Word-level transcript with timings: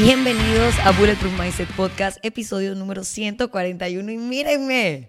Bienvenidos 0.00 0.78
a 0.84 0.92
Bulletproof 0.92 1.36
Mindset 1.36 1.68
Podcast, 1.74 2.24
episodio 2.24 2.76
número 2.76 3.02
141. 3.02 4.12
Y 4.12 4.16
mírenme, 4.16 5.08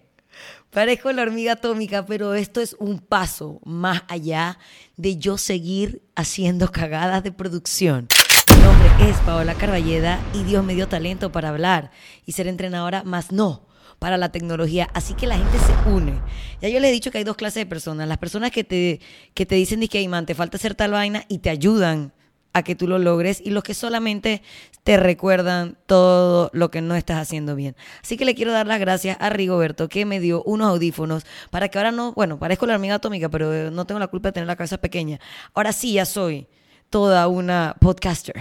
parezco 0.71 1.11
la 1.11 1.21
hormiga 1.21 1.51
atómica, 1.53 2.07
pero 2.07 2.33
esto 2.33 2.59
es 2.59 2.75
un 2.79 2.97
paso 2.97 3.61
más 3.63 4.01
allá 4.07 4.57
de 4.97 5.17
yo 5.17 5.37
seguir 5.37 6.01
haciendo 6.15 6.71
cagadas 6.71 7.23
de 7.23 7.31
producción. 7.31 8.07
Mi 8.47 8.63
nombre 8.63 8.89
es 9.07 9.15
Paola 9.17 9.53
Carballeda 9.53 10.19
y 10.33 10.41
Dios 10.41 10.65
me 10.65 10.73
dio 10.73 10.87
talento 10.87 11.31
para 11.31 11.49
hablar 11.49 11.91
y 12.25 12.31
ser 12.31 12.47
entrenadora, 12.47 13.03
más 13.03 13.31
no 13.31 13.67
para 13.99 14.17
la 14.17 14.31
tecnología. 14.31 14.89
Así 14.95 15.13
que 15.13 15.27
la 15.27 15.37
gente 15.37 15.59
se 15.59 15.89
une. 15.91 16.19
Ya 16.63 16.69
yo 16.69 16.79
les 16.79 16.89
he 16.89 16.93
dicho 16.93 17.11
que 17.11 17.19
hay 17.19 17.23
dos 17.23 17.37
clases 17.37 17.61
de 17.61 17.65
personas. 17.67 18.07
Las 18.07 18.17
personas 18.17 18.49
que 18.49 18.63
te, 18.63 19.01
que 19.35 19.45
te 19.45 19.53
dicen, 19.53 19.87
que, 19.87 20.09
man, 20.09 20.25
te 20.25 20.33
falta 20.33 20.57
hacer 20.57 20.73
tal 20.73 20.93
vaina 20.93 21.25
y 21.27 21.37
te 21.37 21.51
ayudan 21.51 22.11
a 22.53 22.63
que 22.63 22.75
tú 22.75 22.87
lo 22.87 22.99
logres 22.99 23.41
y 23.43 23.51
los 23.51 23.63
que 23.63 23.73
solamente 23.73 24.41
te 24.83 24.97
recuerdan 24.97 25.77
todo 25.85 26.49
lo 26.53 26.71
que 26.71 26.81
no 26.81 26.95
estás 26.95 27.17
haciendo 27.17 27.55
bien. 27.55 27.75
Así 28.01 28.17
que 28.17 28.25
le 28.25 28.35
quiero 28.35 28.51
dar 28.51 28.67
las 28.67 28.79
gracias 28.79 29.17
a 29.19 29.29
Rigoberto 29.29 29.89
que 29.89 30.05
me 30.05 30.19
dio 30.19 30.43
unos 30.43 30.67
audífonos 30.67 31.25
para 31.51 31.69
que 31.69 31.77
ahora 31.77 31.91
no, 31.91 32.13
bueno, 32.13 32.39
parezco 32.39 32.65
la 32.65 32.75
hormiga 32.75 32.95
atómica, 32.95 33.29
pero 33.29 33.71
no 33.71 33.85
tengo 33.85 33.99
la 33.99 34.07
culpa 34.07 34.29
de 34.29 34.33
tener 34.33 34.47
la 34.47 34.55
cabeza 34.55 34.79
pequeña. 34.79 35.19
Ahora 35.53 35.73
sí 35.73 35.93
ya 35.93 36.05
soy 36.05 36.47
toda 36.89 37.27
una 37.27 37.75
podcaster. 37.79 38.35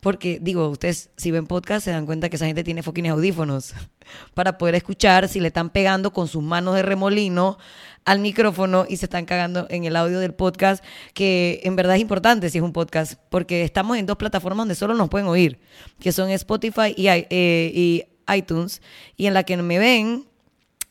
Porque, 0.00 0.38
digo, 0.40 0.68
ustedes 0.68 1.10
si 1.16 1.30
ven 1.30 1.46
podcast 1.46 1.84
se 1.84 1.90
dan 1.90 2.06
cuenta 2.06 2.28
que 2.28 2.36
esa 2.36 2.46
gente 2.46 2.64
tiene 2.64 2.82
fucking 2.82 3.08
audífonos 3.08 3.74
para 4.34 4.56
poder 4.58 4.74
escuchar 4.74 5.28
si 5.28 5.40
le 5.40 5.48
están 5.48 5.70
pegando 5.70 6.12
con 6.12 6.26
sus 6.26 6.42
manos 6.42 6.74
de 6.74 6.82
remolino 6.82 7.58
al 8.04 8.18
micrófono 8.18 8.86
y 8.88 8.96
se 8.96 9.06
están 9.06 9.26
cagando 9.26 9.66
en 9.68 9.84
el 9.84 9.94
audio 9.96 10.18
del 10.18 10.34
podcast, 10.34 10.82
que 11.12 11.60
en 11.64 11.76
verdad 11.76 11.96
es 11.96 12.02
importante 12.02 12.48
si 12.48 12.58
es 12.58 12.64
un 12.64 12.72
podcast, 12.72 13.20
porque 13.28 13.62
estamos 13.62 13.98
en 13.98 14.06
dos 14.06 14.16
plataformas 14.16 14.62
donde 14.62 14.74
solo 14.74 14.94
nos 14.94 15.10
pueden 15.10 15.28
oír, 15.28 15.60
que 16.00 16.10
son 16.10 16.30
Spotify 16.30 16.94
y, 16.96 17.08
eh, 17.08 17.26
y 17.30 18.04
iTunes, 18.34 18.80
y 19.16 19.26
en 19.26 19.34
la 19.34 19.42
que 19.42 19.56
me 19.58 19.78
ven, 19.78 20.29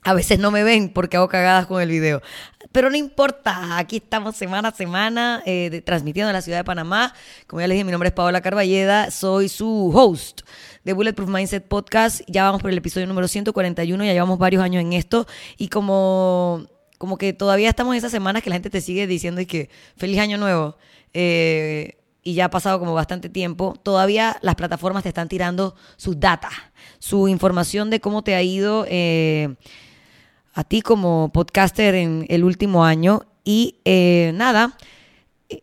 a 0.04 0.14
veces 0.14 0.40
no 0.40 0.52
me 0.52 0.64
ven 0.64 0.90
porque 0.90 1.18
hago 1.18 1.28
cagadas 1.28 1.66
con 1.66 1.82
el 1.82 1.90
video. 1.90 2.22
Pero 2.72 2.90
no 2.90 2.96
importa, 2.96 3.78
aquí 3.78 3.98
estamos 3.98 4.36
semana 4.36 4.70
a 4.70 4.72
semana 4.72 5.42
eh, 5.46 5.82
transmitiendo 5.86 6.30
en 6.30 6.34
la 6.34 6.42
ciudad 6.42 6.60
de 6.60 6.64
Panamá. 6.64 7.14
Como 7.48 7.62
ya 7.62 7.68
les 7.68 7.76
dije, 7.76 7.84
mi 7.84 7.92
nombre 7.92 8.10
es 8.10 8.14
Paola 8.14 8.42
Carballeda, 8.42 9.12
soy 9.12 9.50
su 9.50 9.92
host 9.94 10.42
de 10.84 10.94
Bulletproof 10.94 11.30
Mindset 11.30 11.68
Podcast. 11.68 12.22
Ya 12.28 12.44
vamos 12.44 12.62
por 12.62 12.70
el 12.72 12.78
episodio 12.78 13.08
número 13.08 13.28
141, 13.28 14.06
ya 14.06 14.14
llevamos 14.14 14.38
varios 14.38 14.64
años 14.64 14.82
en 14.82 14.94
esto. 14.94 15.26
Y 15.58 15.70
como, 15.70 16.68
como 16.98 17.18
que 17.18 17.34
todavía 17.34 17.70
estamos 17.70 17.94
en 17.94 17.98
esas 17.98 18.12
semanas 18.12 18.44
que 18.44 18.50
la 18.50 18.56
gente 18.56 18.70
te 18.70 18.82
sigue 18.82 19.08
diciendo 19.08 19.42
y 19.42 19.46
que 19.48 19.70
feliz 19.98 20.20
año 20.20 20.38
nuevo. 20.38 20.78
Eh, 21.14 21.98
y 22.22 22.36
ya 22.36 22.46
ha 22.46 22.50
pasado 22.50 22.80
como 22.80 22.94
bastante 22.94 23.30
tiempo, 23.30 23.74
todavía 23.82 24.38
las 24.42 24.56
plataformas 24.56 25.04
te 25.04 25.10
están 25.10 25.30
tirando 25.30 25.76
sus 25.98 26.20
data, 26.20 26.50
su 27.00 27.28
información 27.28 27.90
de 27.90 28.00
cómo 28.00 28.24
te 28.24 28.36
ha 28.36 28.44
ido. 28.44 28.86
Eh, 28.88 29.56
a 30.54 30.64
ti 30.64 30.82
como 30.82 31.32
podcaster 31.34 31.96
en 31.96 32.26
el 32.30 32.44
último 32.44 32.86
año. 32.86 33.22
Y 33.44 33.78
eh, 33.86 34.32
nada, 34.36 34.78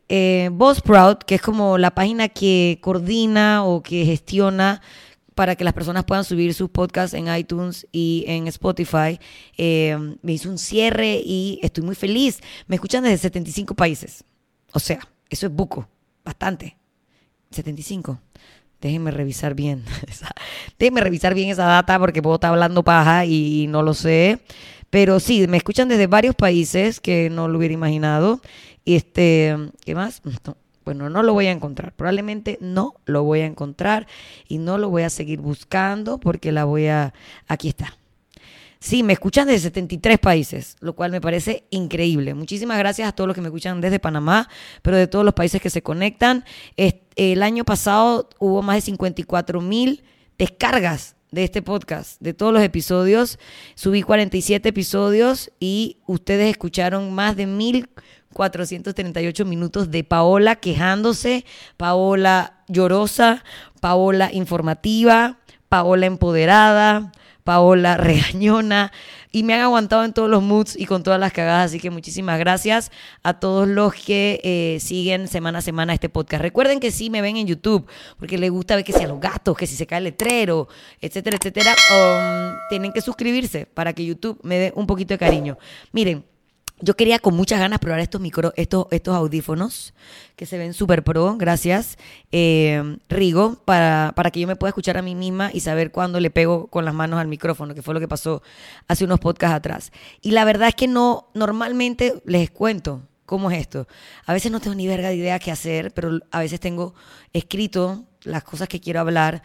eh, 0.09 0.51
Buzzsprout, 0.53 1.23
que 1.25 1.37
es 1.37 1.43
como 1.43 1.79
la 1.79 1.95
página 1.95 2.29
que 2.29 2.79
coordina 2.83 3.65
o 3.65 3.83
que 3.83 4.05
gestiona 4.05 4.83
para 5.35 5.55
que 5.55 5.65
las 5.65 5.75
personas 5.75 6.05
puedan 6.05 6.25
subir 6.25 6.55
sus 6.55 6.71
podcasts 6.71 7.13
en 7.13 7.35
iTunes 7.35 7.87
y 7.93 8.25
en 8.27 8.49
Spotify, 8.49 9.21
eh, 9.59 9.97
me 10.23 10.33
hizo 10.33 10.49
un 10.49 10.59
cierre 10.59 11.21
y 11.23 11.61
estoy 11.63 11.85
muy 11.85 11.95
feliz. 11.95 12.41
Me 12.67 12.77
escuchan 12.77 13.05
desde 13.05 13.19
75 13.19 13.75
países. 13.75 14.25
O 14.73 14.79
sea, 14.79 14.99
eso 15.29 15.47
es 15.47 15.53
buco, 15.53 15.89
bastante. 16.25 16.79
75. 17.51 18.19
Déjenme 18.81 19.11
revisar 19.11 19.55
bien. 19.55 19.85
Déjenme 20.79 21.03
revisar 21.03 21.35
bien 21.35 21.51
esa 21.51 21.67
data 21.67 21.99
porque 21.99 22.23
puedo 22.23 22.37
estar 22.37 22.51
hablando 22.51 22.83
paja 22.83 23.27
y 23.27 23.67
no 23.69 23.83
lo 23.83 23.93
sé. 23.93 24.41
Pero 24.97 25.21
sí, 25.21 25.47
me 25.47 25.59
escuchan 25.59 25.89
desde 25.89 26.07
varios 26.07 26.35
países 26.35 27.01
que 27.01 27.29
no 27.29 27.49
lo 27.49 27.59
hubiera 27.59 27.75
imaginado. 27.75 28.41
Y 28.83 28.95
este, 28.95 29.55
¿qué 29.85 29.95
más? 29.95 30.23
bueno, 30.87 31.11
no 31.11 31.23
lo 31.23 31.35
voy 31.35 31.49
a 31.49 31.51
encontrar. 31.51 31.93
Probablemente 31.93 32.57
no 32.63 32.95
lo 33.05 33.23
voy 33.23 33.41
a 33.41 33.45
encontrar 33.45 34.07
y 34.49 34.57
no 34.57 34.79
lo 34.79 34.89
voy 34.89 35.03
a 35.03 35.11
seguir 35.11 35.43
buscando 35.43 36.19
porque 36.19 36.51
la 36.51 36.65
voy 36.65 36.87
a... 36.87 37.13
Aquí 37.47 37.69
está. 37.69 37.99
Sí, 38.81 39.03
me 39.03 39.13
escuchan 39.13 39.49
desde 39.49 39.65
73 39.65 40.19
países, 40.19 40.77
lo 40.81 40.97
cual 40.97 41.11
me 41.11 41.21
parece 41.21 41.65
increíble. 41.69 42.33
Muchísimas 42.33 42.79
gracias 42.79 43.07
a 43.07 43.13
todos 43.13 43.29
los 43.29 43.35
que 43.35 43.43
me 43.43 43.49
escuchan 43.49 43.83
desde 43.83 43.99
Panamá, 43.99 44.49
pero 44.81 44.97
de 44.97 45.09
todos 45.09 45.27
los 45.27 45.35
países 45.35 45.61
que 45.61 45.69
se 45.69 45.83
conectan. 45.83 46.43
El 47.17 47.43
año 47.43 47.67
pasado 47.67 48.31
hubo 48.39 48.63
más 48.63 48.77
de 48.77 48.81
54 48.81 49.61
mil 49.61 50.05
descargas 50.39 51.16
de 51.37 51.45
este 51.45 51.61
podcast, 51.61 52.21
de 52.21 52.33
todos 52.33 52.53
los 52.55 52.63
episodios. 52.63 53.39
Subí 53.75 54.01
47 54.01 54.71
episodios 54.71 55.53
y 55.61 55.99
ustedes 56.07 56.51
escucharon 56.51 57.13
más 57.13 57.37
de 57.37 57.47
1438 57.47 59.45
minutos 59.45 59.91
de 59.91 60.03
Paola 60.03 60.57
quejándose, 60.57 61.45
Paola 61.77 62.65
llorosa, 62.69 63.45
Paola 63.83 64.33
informativa, 64.33 65.37
Paola 65.69 66.07
empoderada, 66.07 67.13
Paola 67.45 67.99
regañona 67.99 68.91
y 69.37 69.43
me 69.43 69.53
han 69.53 69.61
aguantado 69.61 70.03
en 70.03 70.15
todos 70.15 70.31
los 70.31 70.43
moods 70.43 70.77
y 70.79 70.87
con 70.87 71.03
todas 71.03 71.21
las 71.21 71.31
cagadas. 71.31 71.67
Así 71.67 71.79
que 71.79 71.91
muchísimas 71.91 72.39
gracias 72.39 72.91
a 73.23 73.39
todos 73.39 73.69
los 73.69 73.93
que 73.93 74.41
eh, 74.43 74.79
siguen 74.81 75.29
semana 75.29 75.59
a 75.59 75.61
semana 75.61 75.93
este 75.93 76.09
podcast. 76.09 76.41
Recuerden 76.41 76.81
que 76.81 76.91
sí 76.91 77.11
me 77.11 77.21
ven 77.21 77.37
en 77.37 77.47
YouTube 77.47 77.87
porque 78.19 78.39
les 78.39 78.51
gusta 78.51 78.77
ver 78.77 78.85
que 78.87 78.95
si 78.95 79.05
a 79.05 79.09
los 79.09 79.21
gatos, 79.21 79.55
que 79.55 79.67
si 79.67 79.77
se 79.77 79.87
cae 79.87 79.99
el 79.99 80.05
letrero, 80.05 80.69
etcétera, 81.03 81.37
etcétera. 81.37 81.75
Um, 81.91 82.57
tienen 82.71 82.95
que 82.95 83.03
suscribirse 83.03 83.67
para 83.67 83.93
que 83.93 84.07
YouTube 84.07 84.41
me 84.43 84.57
dé 84.57 84.73
un 84.75 84.87
poquito 84.87 85.13
de 85.13 85.19
cariño. 85.19 85.59
Miren. 85.93 86.36
Yo 86.81 86.95
quería 86.95 87.19
con 87.19 87.35
muchas 87.35 87.59
ganas 87.59 87.79
probar 87.79 88.01
estos 88.01 88.21
micro, 88.21 88.53
estos, 88.57 88.87
estos 88.91 89.15
audífonos 89.15 89.95
que 90.37 90.45
se 90.45 90.59
ven 90.59 90.75
súper 90.75 91.03
pro, 91.03 91.37
gracias, 91.39 91.97
eh, 92.33 92.99
Rigo, 93.09 93.57
para, 93.65 94.13
para 94.15 94.31
que 94.31 94.41
yo 94.41 94.47
me 94.47 94.57
pueda 94.57 94.69
escuchar 94.69 94.99
a 94.99 95.03
mí 95.03 95.15
misma 95.15 95.51
y 95.55 95.61
saber 95.61 95.91
cuándo 95.91 96.21
le 96.21 96.31
pego 96.31 96.67
con 96.67 96.85
las 96.85 96.93
manos 96.93 97.19
al 97.19 97.29
micrófono, 97.29 97.75
que 97.75 97.81
fue 97.81 97.95
lo 97.95 98.01
que 98.01 98.09
pasó 98.09 98.43
hace 98.89 99.05
unos 99.05 99.21
podcasts 99.21 99.57
atrás. 99.57 99.91
Y 100.21 100.33
la 100.33 100.45
verdad 100.45 100.69
es 100.69 100.75
que 100.75 100.87
no, 100.87 101.29
normalmente 101.33 102.21
les 102.27 102.51
cuento 102.51 103.01
cómo 103.25 103.51
es 103.51 103.59
esto. 103.59 103.89
A 104.27 104.35
veces 104.35 104.53
no 104.53 104.61
tengo 104.61 104.77
ni 104.77 104.87
verga 104.87 105.09
de 105.09 105.17
idea 105.17 105.39
qué 105.39 105.51
hacer, 105.51 105.93
pero 105.93 106.21
a 106.31 106.41
veces 106.41 106.61
tengo 106.61 106.95
escrito 107.33 108.05
las 108.23 108.45
cosas 108.45 108.69
que 108.69 108.81
quiero 108.81 109.01
hablar 109.01 109.43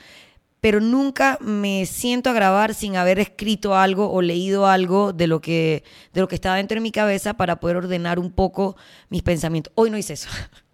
pero 0.61 0.79
nunca 0.79 1.37
me 1.41 1.85
siento 1.87 2.29
a 2.29 2.33
grabar 2.33 2.75
sin 2.75 2.95
haber 2.95 3.19
escrito 3.19 3.75
algo 3.75 4.11
o 4.11 4.21
leído 4.21 4.67
algo 4.67 5.11
de 5.11 5.27
lo 5.27 5.41
que, 5.41 5.83
de 6.13 6.21
lo 6.21 6.27
que 6.27 6.35
estaba 6.35 6.57
dentro 6.57 6.75
de 6.75 6.81
mi 6.81 6.91
cabeza 6.91 7.33
para 7.33 7.59
poder 7.59 7.77
ordenar 7.77 8.19
un 8.19 8.31
poco 8.31 8.77
mis 9.09 9.23
pensamientos. 9.23 9.73
Hoy 9.75 9.89
no 9.89 9.97
hice 9.97 10.13
eso. 10.13 10.29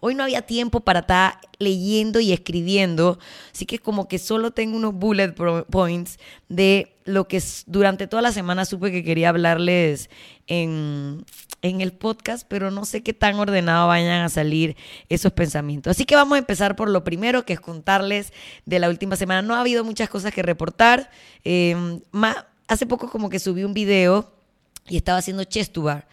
Hoy 0.00 0.14
no 0.14 0.22
había 0.22 0.42
tiempo 0.42 0.80
para 0.80 1.00
estar 1.00 1.38
leyendo 1.58 2.20
y 2.20 2.32
escribiendo, 2.32 3.18
así 3.52 3.66
que 3.66 3.78
como 3.78 4.08
que 4.08 4.18
solo 4.18 4.50
tengo 4.50 4.76
unos 4.76 4.94
bullet 4.94 5.34
points 5.70 6.18
de 6.48 6.96
lo 7.04 7.28
que 7.28 7.42
durante 7.66 8.06
toda 8.06 8.22
la 8.22 8.32
semana 8.32 8.64
supe 8.64 8.90
que 8.90 9.04
quería 9.04 9.28
hablarles 9.28 10.08
en, 10.46 11.24
el 11.62 11.92
podcast, 11.92 12.46
pero 12.48 12.70
no 12.70 12.86
sé 12.86 13.02
qué 13.02 13.12
tan 13.12 13.36
ordenado 13.36 13.88
vayan 13.88 14.22
a 14.22 14.30
salir 14.30 14.74
esos 15.10 15.32
pensamientos. 15.32 15.90
Así 15.90 16.06
que 16.06 16.16
vamos 16.16 16.36
a 16.36 16.38
empezar 16.38 16.76
por 16.76 16.88
lo 16.88 17.04
primero, 17.04 17.44
que 17.44 17.52
es 17.52 17.60
contarles 17.60 18.32
de 18.64 18.78
la 18.78 18.88
última 18.88 19.16
semana. 19.16 19.42
No 19.42 19.54
ha 19.54 19.60
habido 19.60 19.84
muchas 19.84 20.08
cosas 20.08 20.32
que 20.32 20.42
reportar. 20.42 21.10
Eh, 21.44 21.76
hace 22.66 22.86
poco 22.86 23.10
como 23.10 23.28
que 23.28 23.38
subí 23.38 23.64
un 23.64 23.74
video 23.74 24.32
y 24.88 24.96
estaba 24.96 25.18
haciendo 25.18 25.44
chest 25.44 25.76
bar. 25.76 26.08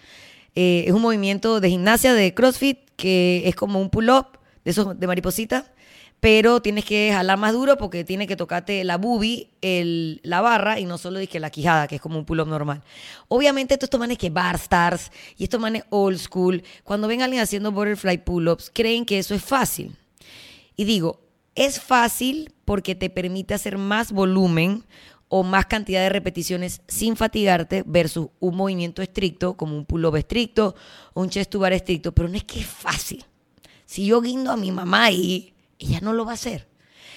Eh, 0.55 0.85
es 0.87 0.93
un 0.93 1.01
movimiento 1.01 1.61
de 1.61 1.69
gimnasia 1.69 2.13
de 2.13 2.33
CrossFit 2.33 2.86
que 2.97 3.43
es 3.45 3.55
como 3.55 3.79
un 3.79 3.89
pull-up 3.89 4.37
de 4.65 4.71
esos 4.71 4.99
de 4.99 5.07
mariposita, 5.07 5.71
pero 6.19 6.61
tienes 6.61 6.83
que 6.83 7.11
jalar 7.13 7.37
más 7.37 7.53
duro 7.53 7.77
porque 7.77 8.03
tiene 8.03 8.27
que 8.27 8.35
tocarte 8.35 8.83
la 8.83 8.97
boobie, 8.97 9.51
el, 9.61 10.19
la 10.23 10.41
barra 10.41 10.79
y 10.79 10.85
no 10.85 10.97
solo 10.97 11.19
que 11.29 11.39
la 11.39 11.51
quijada, 11.51 11.87
que 11.87 11.95
es 11.95 12.01
como 12.01 12.17
un 12.17 12.25
pull-up 12.25 12.47
normal. 12.47 12.83
Obviamente 13.27 13.77
estos 13.79 13.99
manes 13.99 14.17
que 14.17 14.29
bar 14.29 14.55
stars 14.55 15.11
y 15.37 15.43
estos 15.43 15.61
manes 15.61 15.83
old 15.89 16.17
school, 16.17 16.63
cuando 16.83 17.07
ven 17.07 17.21
a 17.21 17.25
alguien 17.25 17.41
haciendo 17.41 17.71
butterfly 17.71 18.17
pull-ups, 18.17 18.71
creen 18.73 19.05
que 19.05 19.19
eso 19.19 19.35
es 19.35 19.43
fácil. 19.43 19.95
Y 20.75 20.85
digo, 20.85 21.21
es 21.53 21.79
fácil 21.79 22.53
porque 22.65 22.95
te 22.95 23.09
permite 23.09 23.53
hacer 23.53 23.77
más 23.77 24.11
volumen 24.11 24.85
o 25.29 25.43
más 25.43 25.65
cantidad 25.65 26.01
de 26.01 26.09
repeticiones 26.09 26.81
sin 26.87 27.15
fatigarte 27.15 27.83
versus 27.85 28.29
un 28.39 28.55
movimiento 28.55 29.01
estricto, 29.01 29.57
como 29.57 29.75
un 29.75 29.85
pull-up 29.85 30.15
estricto 30.15 30.75
o 31.13 31.21
un 31.21 31.29
chest 31.29 31.51
to 31.51 31.59
bar 31.59 31.73
estricto. 31.73 32.13
Pero 32.13 32.29
no 32.29 32.37
es 32.37 32.43
que 32.43 32.61
es 32.61 32.65
fácil. 32.67 33.25
Si 33.85 34.05
yo 34.05 34.21
guindo 34.21 34.51
a 34.51 34.57
mi 34.57 34.71
mamá 34.71 35.05
ahí, 35.05 35.53
ella 35.79 35.99
no 36.01 36.13
lo 36.13 36.25
va 36.25 36.31
a 36.31 36.35
hacer. 36.35 36.67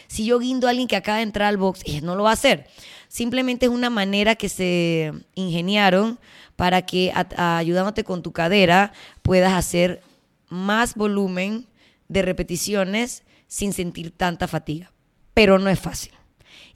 Si 0.08 0.24
yo 0.24 0.38
guindo 0.38 0.66
a 0.66 0.70
alguien 0.70 0.88
que 0.88 0.96
acaba 0.96 1.18
de 1.18 1.22
entrar 1.22 1.48
al 1.48 1.56
box, 1.56 1.82
ella 1.84 2.00
no 2.00 2.16
lo 2.16 2.24
va 2.24 2.30
a 2.30 2.34
hacer. 2.34 2.66
Simplemente 3.08 3.66
es 3.66 3.72
una 3.72 3.90
manera 3.90 4.34
que 4.34 4.48
se 4.48 5.12
ingeniaron 5.34 6.18
para 6.56 6.82
que 6.82 7.12
ayudándote 7.36 8.04
con 8.04 8.22
tu 8.22 8.32
cadera 8.32 8.92
puedas 9.22 9.52
hacer 9.52 10.02
más 10.48 10.94
volumen 10.94 11.66
de 12.08 12.22
repeticiones 12.22 13.22
sin 13.46 13.72
sentir 13.72 14.10
tanta 14.10 14.46
fatiga. 14.48 14.92
pero 15.32 15.58
no 15.58 15.70
es 15.70 15.80
fácil. 15.80 16.12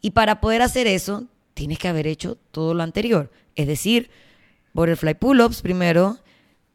Y 0.04 0.10
para 0.10 0.42
poder 0.42 0.60
hacer 0.60 0.86
eso, 0.86 1.24
tienes 1.54 1.78
que 1.78 1.88
haber 1.88 2.06
hecho 2.06 2.36
todo 2.50 2.74
lo 2.74 2.82
anterior. 2.82 3.32
Es 3.56 3.66
decir, 3.66 4.10
butterfly 4.74 5.14
pull-ups 5.14 5.62
primero, 5.62 6.18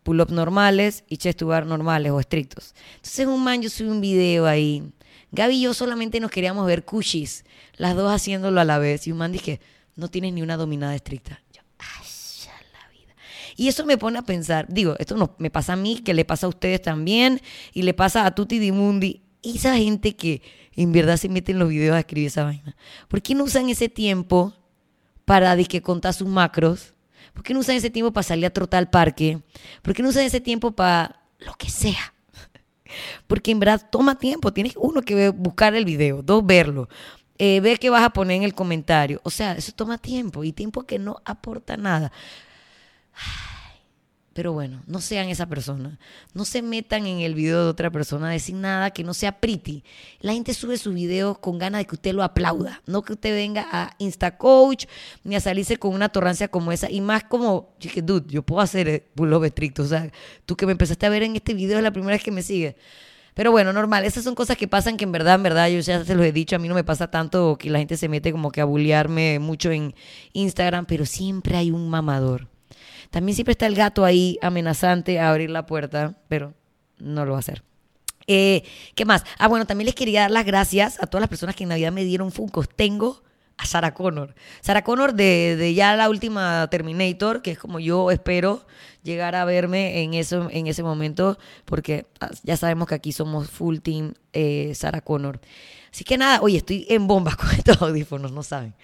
pull-ups 0.01 0.31
normales 0.31 1.03
y 1.07 1.17
chest 1.17 1.37
to 1.37 1.45
bar 1.45 1.67
normales 1.67 2.11
o 2.11 2.19
estrictos. 2.19 2.73
Entonces, 2.95 3.27
un 3.27 3.43
man, 3.43 3.61
yo 3.61 3.69
subí 3.69 3.87
un 3.87 4.01
video 4.01 4.47
ahí. 4.47 4.81
Gaby 5.31 5.57
y 5.57 5.61
yo 5.61 5.75
solamente 5.75 6.19
nos 6.19 6.31
queríamos 6.31 6.65
ver 6.65 6.85
cushis, 6.85 7.45
las 7.77 7.95
dos 7.95 8.11
haciéndolo 8.11 8.61
a 8.61 8.63
la 8.63 8.79
vez. 8.79 9.05
Y 9.05 9.11
un 9.11 9.19
man 9.19 9.31
dije, 9.31 9.61
no 9.95 10.07
tienes 10.07 10.33
ni 10.33 10.41
una 10.41 10.57
dominada 10.57 10.95
estricta. 10.95 11.39
Yo, 11.53 11.61
ay, 11.77 12.07
la 12.73 12.89
vida. 12.89 13.13
Y 13.57 13.67
eso 13.67 13.85
me 13.85 13.99
pone 13.99 14.17
a 14.17 14.23
pensar, 14.23 14.65
digo, 14.69 14.95
esto 14.97 15.15
no 15.15 15.35
me 15.37 15.51
pasa 15.51 15.73
a 15.73 15.75
mí, 15.75 15.99
que 15.99 16.15
le 16.15 16.25
pasa 16.25 16.47
a 16.47 16.49
ustedes 16.49 16.81
también, 16.81 17.41
y 17.75 17.83
le 17.83 17.93
pasa 17.93 18.25
a 18.25 18.33
Tutti 18.33 18.57
Dimundi. 18.57 19.21
Esa 19.43 19.77
gente 19.77 20.15
que 20.15 20.41
en 20.75 20.91
verdad 20.91 21.17
se 21.17 21.29
mete 21.29 21.51
en 21.51 21.59
los 21.59 21.69
videos 21.69 21.95
a 21.95 21.99
escribir 21.99 22.27
esa 22.27 22.43
vaina. 22.43 22.75
¿Por 23.07 23.21
qué 23.21 23.35
no 23.35 23.43
usan 23.43 23.69
ese 23.69 23.89
tiempo 23.89 24.53
para 25.25 25.55
que 25.63 25.81
contar 25.81 26.13
sus 26.13 26.27
macros? 26.27 26.93
¿Por 27.33 27.43
qué 27.43 27.53
no 27.53 27.59
usan 27.59 27.75
ese 27.75 27.89
tiempo 27.89 28.11
para 28.11 28.23
salir 28.23 28.45
a 28.45 28.49
trotar 28.49 28.79
al 28.79 28.89
parque? 28.89 29.41
¿Por 29.81 29.93
qué 29.93 30.03
no 30.03 30.09
usan 30.09 30.23
ese 30.23 30.41
tiempo 30.41 30.71
para 30.71 31.21
lo 31.39 31.53
que 31.53 31.69
sea? 31.69 32.13
Porque 33.27 33.51
en 33.51 33.59
verdad 33.59 33.87
toma 33.91 34.17
tiempo. 34.17 34.51
Tienes 34.53 34.73
uno 34.77 35.01
que 35.01 35.29
buscar 35.29 35.75
el 35.75 35.85
video, 35.85 36.21
dos 36.21 36.45
verlo, 36.45 36.89
eh, 37.37 37.59
ver 37.61 37.79
qué 37.79 37.89
vas 37.89 38.03
a 38.03 38.09
poner 38.11 38.37
en 38.37 38.43
el 38.43 38.53
comentario. 38.53 39.21
O 39.23 39.29
sea, 39.29 39.53
eso 39.53 39.71
toma 39.71 39.97
tiempo 39.97 40.43
y 40.43 40.51
tiempo 40.51 40.83
que 40.83 40.99
no 40.99 41.21
aporta 41.25 41.77
nada. 41.77 42.11
Pero 44.39 44.53
bueno, 44.53 44.81
no 44.87 45.01
sean 45.01 45.27
esa 45.27 45.47
persona. 45.47 45.99
No 46.33 46.45
se 46.45 46.61
metan 46.61 47.05
en 47.05 47.19
el 47.19 47.35
video 47.35 47.61
de 47.61 47.69
otra 47.69 47.91
persona 47.91 48.29
decir 48.29 48.55
nada 48.55 48.89
que 48.91 49.03
no 49.03 49.13
sea 49.13 49.41
pretty. 49.41 49.83
La 50.21 50.31
gente 50.31 50.53
sube 50.53 50.77
su 50.77 50.93
video 50.93 51.41
con 51.41 51.57
ganas 51.57 51.81
de 51.81 51.85
que 51.85 51.95
usted 51.95 52.13
lo 52.13 52.23
aplauda. 52.23 52.81
No 52.85 53.01
que 53.01 53.11
usted 53.11 53.35
venga 53.35 53.67
a 53.69 53.97
InstaCoach 53.97 54.85
ni 55.25 55.35
a 55.35 55.41
salirse 55.41 55.75
con 55.75 55.93
una 55.93 56.07
torrancia 56.07 56.47
como 56.47 56.71
esa. 56.71 56.89
Y 56.89 57.01
más 57.01 57.25
como, 57.25 57.75
dije, 57.81 58.01
dude, 58.01 58.31
yo 58.31 58.41
puedo 58.41 58.61
hacer 58.61 59.09
pull 59.13 59.43
estricto. 59.43 59.83
O 59.83 59.87
sea, 59.87 60.09
tú 60.45 60.55
que 60.55 60.65
me 60.65 60.71
empezaste 60.71 61.05
a 61.05 61.09
ver 61.09 61.23
en 61.23 61.35
este 61.35 61.53
video 61.53 61.75
es 61.75 61.83
la 61.83 61.91
primera 61.91 62.13
vez 62.13 62.23
que 62.23 62.31
me 62.31 62.41
sigues. 62.41 62.75
Pero 63.33 63.51
bueno, 63.51 63.73
normal, 63.73 64.05
esas 64.05 64.23
son 64.23 64.35
cosas 64.35 64.55
que 64.55 64.69
pasan 64.69 64.95
que 64.95 65.03
en 65.03 65.11
verdad, 65.11 65.35
en 65.35 65.43
verdad, 65.43 65.67
yo 65.67 65.81
ya 65.81 66.05
se 66.05 66.15
los 66.15 66.25
he 66.25 66.31
dicho, 66.31 66.55
a 66.55 66.59
mí 66.59 66.69
no 66.69 66.75
me 66.75 66.85
pasa 66.85 67.11
tanto 67.11 67.57
que 67.57 67.69
la 67.69 67.79
gente 67.79 67.97
se 67.97 68.07
mete 68.07 68.31
como 68.31 68.53
que 68.53 68.61
a 68.61 68.65
bullearme 68.65 69.37
mucho 69.39 69.69
en 69.69 69.93
Instagram, 70.31 70.85
pero 70.85 71.05
siempre 71.05 71.57
hay 71.57 71.71
un 71.71 71.89
mamador 71.89 72.48
también 73.09 73.35
siempre 73.35 73.53
está 73.53 73.65
el 73.65 73.75
gato 73.75 74.05
ahí 74.05 74.37
amenazante 74.41 75.19
a 75.19 75.29
abrir 75.29 75.49
la 75.49 75.65
puerta, 75.65 76.15
pero 76.27 76.53
no 76.99 77.25
lo 77.25 77.31
va 77.31 77.37
a 77.37 77.39
hacer. 77.39 77.63
Eh, 78.27 78.63
¿Qué 78.93 79.05
más? 79.05 79.23
Ah, 79.39 79.47
bueno, 79.47 79.65
también 79.65 79.87
les 79.87 79.95
quería 79.95 80.21
dar 80.21 80.31
las 80.31 80.45
gracias 80.45 81.01
a 81.01 81.07
todas 81.07 81.21
las 81.21 81.29
personas 81.29 81.55
que 81.55 81.63
en 81.63 81.69
Navidad 81.69 81.91
me 81.91 82.03
dieron 82.03 82.31
Funkos. 82.31 82.69
Tengo 82.69 83.23
a 83.57 83.65
Sarah 83.65 83.95
Connor. 83.95 84.35
Sarah 84.61 84.83
Connor 84.83 85.13
de, 85.13 85.55
de, 85.57 85.73
ya 85.73 85.95
la 85.95 86.09
última 86.09 86.67
Terminator, 86.69 87.41
que 87.41 87.51
es 87.51 87.57
como 87.57 87.79
yo 87.79 88.11
espero 88.11 88.65
llegar 89.01 89.35
a 89.35 89.45
verme 89.45 90.03
en, 90.03 90.13
eso, 90.13 90.47
en 90.51 90.67
ese 90.67 90.83
momento, 90.83 91.39
porque 91.65 92.05
ah, 92.19 92.29
ya 92.43 92.55
sabemos 92.55 92.87
que 92.87 92.95
aquí 92.95 93.11
somos 93.11 93.49
full 93.49 93.79
team 93.79 94.13
eh, 94.33 94.73
Sarah 94.75 95.01
Connor. 95.01 95.41
Así 95.91 96.03
que 96.03 96.19
nada, 96.19 96.39
oye, 96.41 96.57
estoy 96.57 96.85
en 96.89 97.07
bombas 97.07 97.35
con 97.37 97.49
estos 97.49 97.81
audífonos, 97.81 98.31
no 98.31 98.43
saben, 98.43 98.75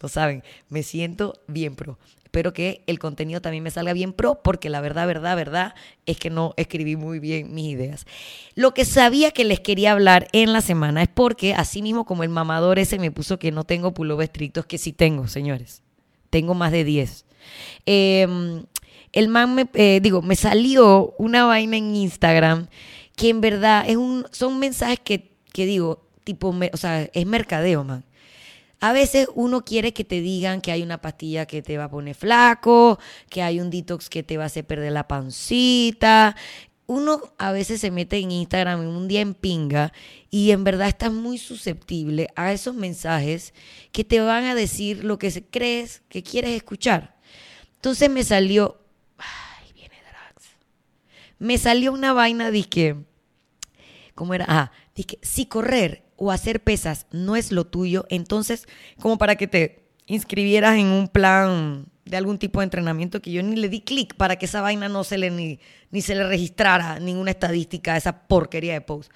no 0.00 0.08
saben. 0.08 0.42
Me 0.70 0.82
siento 0.82 1.34
bien 1.46 1.76
pro 1.76 1.98
espero 2.34 2.52
que 2.52 2.82
el 2.88 2.98
contenido 2.98 3.40
también 3.40 3.62
me 3.62 3.70
salga 3.70 3.92
bien 3.92 4.12
pro, 4.12 4.42
porque 4.42 4.68
la 4.68 4.80
verdad, 4.80 5.06
verdad, 5.06 5.36
verdad 5.36 5.74
es 6.04 6.16
que 6.16 6.30
no 6.30 6.52
escribí 6.56 6.96
muy 6.96 7.20
bien 7.20 7.54
mis 7.54 7.66
ideas. 7.66 8.06
Lo 8.56 8.74
que 8.74 8.84
sabía 8.84 9.30
que 9.30 9.44
les 9.44 9.60
quería 9.60 9.92
hablar 9.92 10.26
en 10.32 10.52
la 10.52 10.60
semana 10.60 11.00
es 11.04 11.08
porque, 11.08 11.54
así 11.54 11.80
mismo 11.80 12.04
como 12.04 12.24
el 12.24 12.30
mamador 12.30 12.80
ese 12.80 12.98
me 12.98 13.12
puso 13.12 13.38
que 13.38 13.52
no 13.52 13.62
tengo 13.62 13.94
pullover 13.94 14.24
estrictos, 14.24 14.66
que 14.66 14.78
sí 14.78 14.92
tengo, 14.92 15.28
señores. 15.28 15.82
Tengo 16.30 16.54
más 16.54 16.72
de 16.72 16.82
10. 16.82 17.24
Em, 17.86 18.64
el 19.12 19.28
man 19.28 19.54
me, 19.54 19.68
eh, 19.74 20.00
digo, 20.02 20.20
me 20.20 20.34
salió 20.34 21.14
una 21.18 21.44
vaina 21.44 21.76
en 21.76 21.94
Instagram 21.94 22.66
que 23.14 23.28
en 23.28 23.40
verdad 23.40 23.84
es 23.86 23.96
un, 23.96 24.26
son 24.32 24.58
mensajes 24.58 24.98
que, 24.98 25.30
que 25.52 25.66
digo, 25.66 26.04
tipo, 26.24 26.52
o 26.72 26.76
sea, 26.76 27.08
es 27.12 27.26
mercadeo, 27.26 27.84
man. 27.84 28.04
A 28.84 28.92
veces 28.92 29.28
uno 29.34 29.64
quiere 29.64 29.94
que 29.94 30.04
te 30.04 30.20
digan 30.20 30.60
que 30.60 30.70
hay 30.70 30.82
una 30.82 31.00
pastilla 31.00 31.46
que 31.46 31.62
te 31.62 31.78
va 31.78 31.84
a 31.84 31.90
poner 31.90 32.14
flaco, 32.14 32.98
que 33.30 33.40
hay 33.40 33.58
un 33.58 33.70
detox 33.70 34.10
que 34.10 34.22
te 34.22 34.36
va 34.36 34.42
a 34.42 34.46
hacer 34.48 34.66
perder 34.66 34.92
la 34.92 35.08
pancita. 35.08 36.36
Uno 36.84 37.32
a 37.38 37.50
veces 37.50 37.80
se 37.80 37.90
mete 37.90 38.18
en 38.18 38.30
Instagram 38.30 38.82
en 38.82 38.88
un 38.88 39.08
día 39.08 39.22
en 39.22 39.32
pinga 39.32 39.94
y 40.28 40.50
en 40.50 40.64
verdad 40.64 40.88
estás 40.88 41.10
muy 41.10 41.38
susceptible 41.38 42.28
a 42.36 42.52
esos 42.52 42.74
mensajes 42.74 43.54
que 43.90 44.04
te 44.04 44.20
van 44.20 44.44
a 44.44 44.54
decir 44.54 45.02
lo 45.02 45.18
que 45.18 45.32
crees 45.50 46.02
que 46.10 46.22
quieres 46.22 46.50
escuchar. 46.50 47.16
Entonces 47.76 48.10
me 48.10 48.22
salió, 48.22 48.82
ay, 49.16 49.72
viene 49.72 49.96
Drax. 50.10 50.44
Me 51.38 51.56
salió 51.56 51.90
una 51.90 52.12
vaina 52.12 52.50
que, 52.68 52.96
¿cómo 54.14 54.34
era? 54.34 54.44
Ah, 54.46 54.72
dije, 54.94 55.18
si 55.22 55.46
correr 55.46 56.03
o 56.16 56.30
hacer 56.30 56.62
pesas 56.62 57.06
no 57.10 57.36
es 57.36 57.52
lo 57.52 57.66
tuyo, 57.66 58.06
entonces 58.08 58.66
como 59.00 59.18
para 59.18 59.36
que 59.36 59.46
te 59.46 59.84
inscribieras 60.06 60.76
en 60.76 60.86
un 60.86 61.08
plan 61.08 61.86
de 62.04 62.16
algún 62.16 62.38
tipo 62.38 62.60
de 62.60 62.64
entrenamiento 62.64 63.22
que 63.22 63.32
yo 63.32 63.42
ni 63.42 63.56
le 63.56 63.68
di 63.68 63.80
clic 63.80 64.14
para 64.14 64.36
que 64.36 64.46
esa 64.46 64.60
vaina 64.60 64.88
no 64.88 65.04
se 65.04 65.16
le 65.16 65.30
ni, 65.30 65.58
ni 65.90 66.02
se 66.02 66.14
le 66.14 66.24
registrara 66.24 67.00
ninguna 67.00 67.30
estadística 67.30 67.94
a 67.94 67.96
esa 67.96 68.26
porquería 68.26 68.74
de 68.74 68.80
post. 68.82 69.10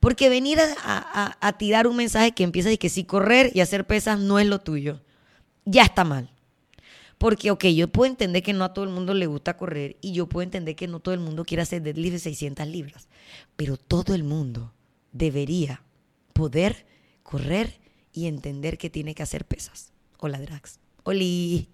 Porque 0.00 0.30
venir 0.30 0.58
a, 0.60 1.36
a, 1.38 1.58
tirar 1.58 1.86
un 1.86 1.96
mensaje 1.96 2.32
que 2.32 2.42
empieza 2.42 2.72
y 2.72 2.78
que 2.78 2.88
si 2.88 3.04
correr 3.04 3.50
y 3.54 3.60
hacer 3.60 3.86
pesas 3.86 4.18
no 4.18 4.38
es 4.38 4.46
lo 4.46 4.60
tuyo, 4.60 5.02
ya 5.66 5.82
está 5.82 6.04
mal. 6.04 6.30
Porque, 7.18 7.50
ok, 7.50 7.66
yo 7.66 7.88
puedo 7.88 8.10
entender 8.10 8.42
que 8.42 8.54
no 8.54 8.64
a 8.64 8.72
todo 8.72 8.86
el 8.86 8.90
mundo 8.90 9.12
le 9.12 9.26
gusta 9.26 9.58
correr 9.58 9.98
y 10.00 10.12
yo 10.12 10.26
puedo 10.26 10.42
entender 10.42 10.74
que 10.74 10.88
no 10.88 11.00
todo 11.00 11.12
el 11.12 11.20
mundo 11.20 11.44
quiere 11.44 11.62
hacer 11.62 11.82
deadlift 11.82 12.14
de 12.14 12.18
600 12.20 12.66
libras, 12.66 13.08
pero 13.56 13.76
todo 13.76 14.14
el 14.14 14.24
mundo 14.24 14.72
debería 15.12 15.82
poder 16.40 16.86
correr 17.22 17.78
y 18.14 18.26
entender 18.26 18.78
que 18.78 18.88
tiene 18.88 19.14
que 19.14 19.22
hacer 19.22 19.44
pesas. 19.44 19.92
Hola, 20.20 20.40
Drax. 20.40 20.78
Oli. 21.02 21.68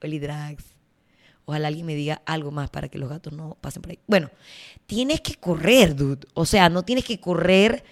Oli, 0.00 0.20
Drax. 0.20 0.62
Ojalá 1.46 1.66
alguien 1.66 1.84
me 1.84 1.96
diga 1.96 2.22
algo 2.26 2.52
más 2.52 2.70
para 2.70 2.88
que 2.88 2.96
los 2.96 3.08
gatos 3.10 3.32
no 3.32 3.56
pasen 3.60 3.82
por 3.82 3.90
ahí. 3.90 3.98
Bueno, 4.06 4.30
tienes 4.86 5.20
que 5.20 5.34
correr, 5.34 5.96
dude. 5.96 6.28
O 6.34 6.46
sea, 6.46 6.68
no 6.68 6.84
tienes 6.84 7.04
que 7.04 7.18
correr 7.18 7.82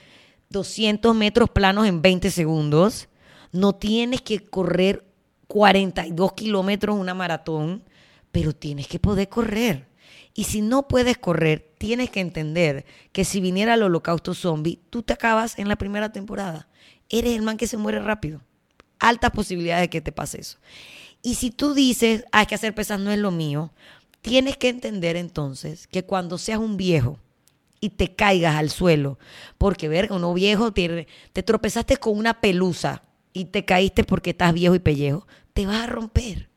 200 0.50 1.12
metros 1.12 1.50
planos 1.50 1.88
en 1.88 2.02
20 2.02 2.30
segundos. 2.30 3.08
No 3.50 3.74
tienes 3.74 4.22
que 4.22 4.46
correr 4.46 5.04
42 5.48 6.34
kilómetros 6.34 6.96
una 6.96 7.14
maratón, 7.14 7.82
pero 8.30 8.54
tienes 8.54 8.86
que 8.86 9.00
poder 9.00 9.28
correr. 9.28 9.88
Y 10.34 10.44
si 10.44 10.60
no 10.60 10.86
puedes 10.86 11.18
correr, 11.18 11.73
tienes 11.84 12.08
que 12.08 12.20
entender 12.20 12.86
que 13.12 13.26
si 13.26 13.42
viniera 13.42 13.74
el 13.74 13.82
holocausto 13.82 14.32
zombie, 14.32 14.80
tú 14.88 15.02
te 15.02 15.12
acabas 15.12 15.58
en 15.58 15.68
la 15.68 15.76
primera 15.76 16.12
temporada. 16.12 16.66
Eres 17.10 17.36
el 17.36 17.42
man 17.42 17.58
que 17.58 17.66
se 17.66 17.76
muere 17.76 18.00
rápido. 18.00 18.40
Altas 18.98 19.32
posibilidades 19.32 19.82
de 19.82 19.90
que 19.90 20.00
te 20.00 20.10
pase 20.10 20.40
eso. 20.40 20.56
Y 21.20 21.34
si 21.34 21.50
tú 21.50 21.74
dices, 21.74 22.24
hay 22.32 22.46
que 22.46 22.54
hacer 22.54 22.74
pesas 22.74 22.98
no 23.00 23.10
es 23.10 23.18
lo 23.18 23.30
mío, 23.30 23.70
tienes 24.22 24.56
que 24.56 24.70
entender 24.70 25.16
entonces 25.16 25.86
que 25.86 26.04
cuando 26.04 26.38
seas 26.38 26.58
un 26.58 26.78
viejo 26.78 27.18
y 27.80 27.90
te 27.90 28.14
caigas 28.14 28.56
al 28.56 28.70
suelo, 28.70 29.18
porque 29.58 29.86
verga, 29.88 30.16
uno 30.16 30.32
viejo, 30.32 30.72
te, 30.72 31.06
te 31.34 31.42
tropezaste 31.42 31.98
con 31.98 32.16
una 32.16 32.40
pelusa 32.40 33.02
y 33.34 33.44
te 33.44 33.66
caíste 33.66 34.04
porque 34.04 34.30
estás 34.30 34.54
viejo 34.54 34.74
y 34.74 34.78
pellejo, 34.78 35.26
te 35.52 35.66
vas 35.66 35.82
a 35.82 35.86
romper. 35.86 36.48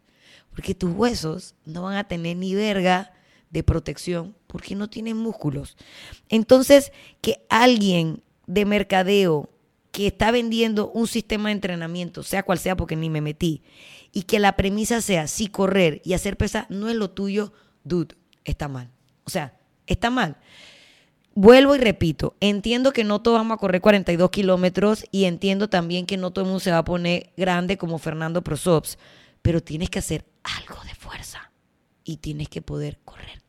Porque 0.51 0.73
tus 0.73 0.95
huesos 0.95 1.53
no 1.65 1.81
van 1.81 1.97
a 1.97 2.07
tener 2.07 2.37
ni 2.37 2.55
verga 2.55 3.11
de 3.49 3.61
protección 3.61 4.36
porque 4.47 4.75
no 4.75 4.89
tienen 4.89 5.17
músculos. 5.17 5.77
Entonces, 6.29 6.91
que 7.21 7.45
alguien 7.49 8.23
de 8.47 8.65
mercadeo 8.65 9.49
que 9.91 10.07
está 10.07 10.31
vendiendo 10.31 10.91
un 10.91 11.07
sistema 11.07 11.49
de 11.49 11.53
entrenamiento, 11.53 12.23
sea 12.23 12.43
cual 12.43 12.59
sea, 12.59 12.75
porque 12.75 12.95
ni 12.95 13.09
me 13.09 13.21
metí, 13.21 13.61
y 14.11 14.23
que 14.23 14.39
la 14.39 14.55
premisa 14.55 15.01
sea 15.01 15.27
si 15.27 15.47
correr 15.47 16.01
y 16.03 16.13
hacer 16.13 16.37
pesa 16.37 16.65
no 16.69 16.89
es 16.89 16.95
lo 16.95 17.09
tuyo, 17.11 17.51
dude, 17.83 18.15
está 18.45 18.67
mal. 18.67 18.89
O 19.25 19.29
sea, 19.29 19.57
está 19.85 20.09
mal. 20.09 20.37
Vuelvo 21.33 21.75
y 21.75 21.79
repito, 21.79 22.35
entiendo 22.39 22.93
que 22.93 23.03
no 23.03 23.21
todos 23.21 23.37
vamos 23.37 23.55
a 23.55 23.59
correr 23.59 23.81
42 23.81 24.31
kilómetros 24.31 25.05
y 25.11 25.25
entiendo 25.25 25.69
también 25.69 26.05
que 26.05 26.17
no 26.17 26.31
todo 26.31 26.45
el 26.45 26.49
mundo 26.49 26.59
se 26.59 26.71
va 26.71 26.79
a 26.79 26.85
poner 26.85 27.31
grande 27.37 27.77
como 27.77 27.99
Fernando 27.99 28.43
Prosops, 28.43 28.97
pero 29.41 29.61
tienes 29.61 29.89
que 29.89 29.99
hacer 29.99 30.25
algo 30.43 30.81
de 30.83 30.95
fuerza 30.95 31.51
y 32.03 32.17
tienes 32.17 32.49
que 32.49 32.61
poder 32.61 32.99
correr 33.05 33.46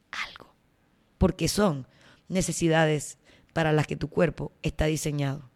porque 1.18 1.48
son 1.48 1.86
necesidades 2.28 3.18
para 3.52 3.72
las 3.72 3.86
que 3.86 3.96
tu 3.96 4.08
cuerpo 4.08 4.52
está 4.62 4.86
diseñado. 4.86 5.50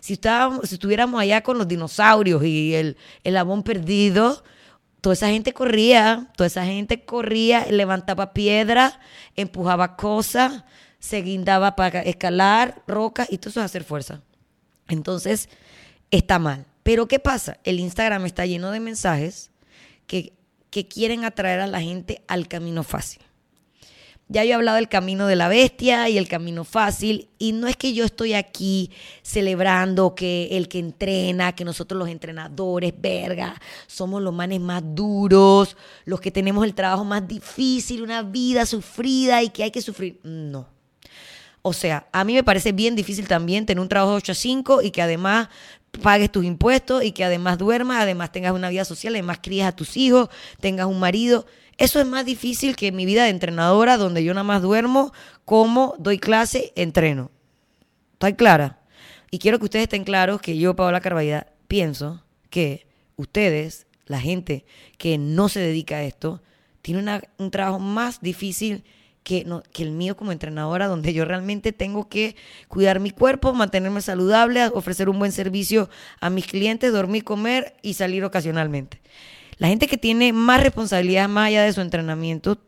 Si, 0.00 0.14
estábamos, 0.14 0.68
si 0.68 0.74
estuviéramos 0.74 1.20
allá 1.20 1.42
con 1.42 1.58
los 1.58 1.66
dinosaurios 1.66 2.44
y 2.44 2.74
el, 2.74 2.96
el 3.24 3.36
abón 3.36 3.62
perdido, 3.62 4.44
toda 5.00 5.14
esa 5.14 5.28
gente 5.28 5.52
corría, 5.52 6.30
toda 6.36 6.46
esa 6.46 6.64
gente 6.64 7.04
corría, 7.04 7.66
levantaba 7.66 8.32
piedra, 8.32 9.00
empujaba 9.36 9.96
cosas, 9.96 10.64
se 10.98 11.20
guindaba 11.22 11.76
para 11.76 12.00
escalar 12.00 12.82
rocas 12.86 13.28
y 13.30 13.38
todo 13.38 13.50
eso 13.50 13.60
es 13.60 13.66
hacer 13.66 13.84
fuerza. 13.84 14.22
Entonces, 14.88 15.48
está 16.10 16.38
mal. 16.38 16.66
Pero 16.82 17.08
¿qué 17.08 17.18
pasa? 17.18 17.58
El 17.64 17.80
Instagram 17.80 18.26
está 18.26 18.46
lleno 18.46 18.70
de 18.70 18.80
mensajes 18.80 19.50
que, 20.06 20.34
que 20.70 20.86
quieren 20.86 21.24
atraer 21.24 21.60
a 21.60 21.66
la 21.66 21.80
gente 21.80 22.22
al 22.28 22.48
camino 22.48 22.82
fácil. 22.82 23.23
Ya 24.28 24.42
yo 24.42 24.52
he 24.52 24.54
hablado 24.54 24.76
del 24.76 24.88
camino 24.88 25.26
de 25.26 25.36
la 25.36 25.48
bestia 25.48 26.08
y 26.08 26.16
el 26.16 26.28
camino 26.28 26.64
fácil. 26.64 27.28
Y 27.38 27.52
no 27.52 27.68
es 27.68 27.76
que 27.76 27.92
yo 27.92 28.04
estoy 28.04 28.32
aquí 28.32 28.90
celebrando 29.22 30.14
que 30.14 30.48
el 30.52 30.68
que 30.68 30.78
entrena, 30.78 31.54
que 31.54 31.64
nosotros 31.64 31.98
los 31.98 32.08
entrenadores, 32.08 32.94
verga, 32.96 33.60
somos 33.86 34.22
los 34.22 34.32
manes 34.32 34.60
más 34.60 34.82
duros, 34.84 35.76
los 36.06 36.20
que 36.20 36.30
tenemos 36.30 36.64
el 36.64 36.74
trabajo 36.74 37.04
más 37.04 37.28
difícil, 37.28 38.02
una 38.02 38.22
vida 38.22 38.64
sufrida 38.64 39.42
y 39.42 39.50
que 39.50 39.64
hay 39.64 39.70
que 39.70 39.82
sufrir. 39.82 40.20
No. 40.22 40.68
O 41.60 41.72
sea, 41.72 42.08
a 42.12 42.24
mí 42.24 42.34
me 42.34 42.44
parece 42.44 42.72
bien 42.72 42.94
difícil 42.94 43.26
también 43.26 43.66
tener 43.66 43.80
un 43.80 43.88
trabajo 43.88 44.12
de 44.12 44.18
8 44.18 44.32
a 44.32 44.34
5 44.34 44.82
y 44.82 44.90
que 44.90 45.00
además 45.00 45.48
pagues 46.02 46.30
tus 46.30 46.44
impuestos 46.44 47.02
y 47.04 47.12
que 47.12 47.24
además 47.24 47.58
duermas, 47.58 48.02
además 48.02 48.32
tengas 48.32 48.52
una 48.52 48.68
vida 48.68 48.84
social, 48.84 49.14
además 49.14 49.38
crías 49.42 49.68
a 49.68 49.76
tus 49.76 49.96
hijos, 49.96 50.28
tengas 50.60 50.86
un 50.86 50.98
marido. 50.98 51.46
Eso 51.76 52.00
es 52.00 52.06
más 52.06 52.24
difícil 52.24 52.76
que 52.76 52.92
mi 52.92 53.04
vida 53.04 53.24
de 53.24 53.30
entrenadora, 53.30 53.96
donde 53.96 54.22
yo 54.22 54.32
nada 54.34 54.44
más 54.44 54.62
duermo, 54.62 55.12
como, 55.44 55.94
doy 55.98 56.18
clase, 56.18 56.72
entreno. 56.76 57.30
¿Estoy 58.12 58.34
clara? 58.34 58.80
Y 59.30 59.38
quiero 59.38 59.58
que 59.58 59.64
ustedes 59.64 59.84
estén 59.84 60.04
claros 60.04 60.40
que 60.40 60.56
yo, 60.56 60.76
Paola 60.76 61.00
Carvalho, 61.00 61.44
pienso 61.66 62.22
que 62.50 62.86
ustedes, 63.16 63.86
la 64.06 64.20
gente 64.20 64.64
que 64.98 65.18
no 65.18 65.48
se 65.48 65.60
dedica 65.60 65.96
a 65.96 66.04
esto, 66.04 66.42
tiene 66.82 67.20
un 67.38 67.50
trabajo 67.50 67.78
más 67.78 68.20
difícil 68.20 68.84
que, 69.24 69.44
no, 69.44 69.62
que 69.72 69.82
el 69.82 69.90
mío 69.90 70.16
como 70.16 70.30
entrenadora, 70.30 70.86
donde 70.86 71.12
yo 71.12 71.24
realmente 71.24 71.72
tengo 71.72 72.08
que 72.08 72.36
cuidar 72.68 73.00
mi 73.00 73.10
cuerpo, 73.10 73.54
mantenerme 73.54 74.02
saludable, 74.02 74.66
ofrecer 74.66 75.08
un 75.08 75.18
buen 75.18 75.32
servicio 75.32 75.88
a 76.20 76.30
mis 76.30 76.46
clientes, 76.46 76.92
dormir, 76.92 77.24
comer 77.24 77.74
y 77.82 77.94
salir 77.94 78.22
ocasionalmente. 78.24 79.00
La 79.56 79.68
gente 79.68 79.86
que 79.86 79.98
tiene 79.98 80.32
más 80.32 80.62
responsabilidad 80.62 81.28
más 81.28 81.48
allá 81.48 81.64
de 81.64 81.72
su 81.72 81.80
entrenamiento 81.80 82.58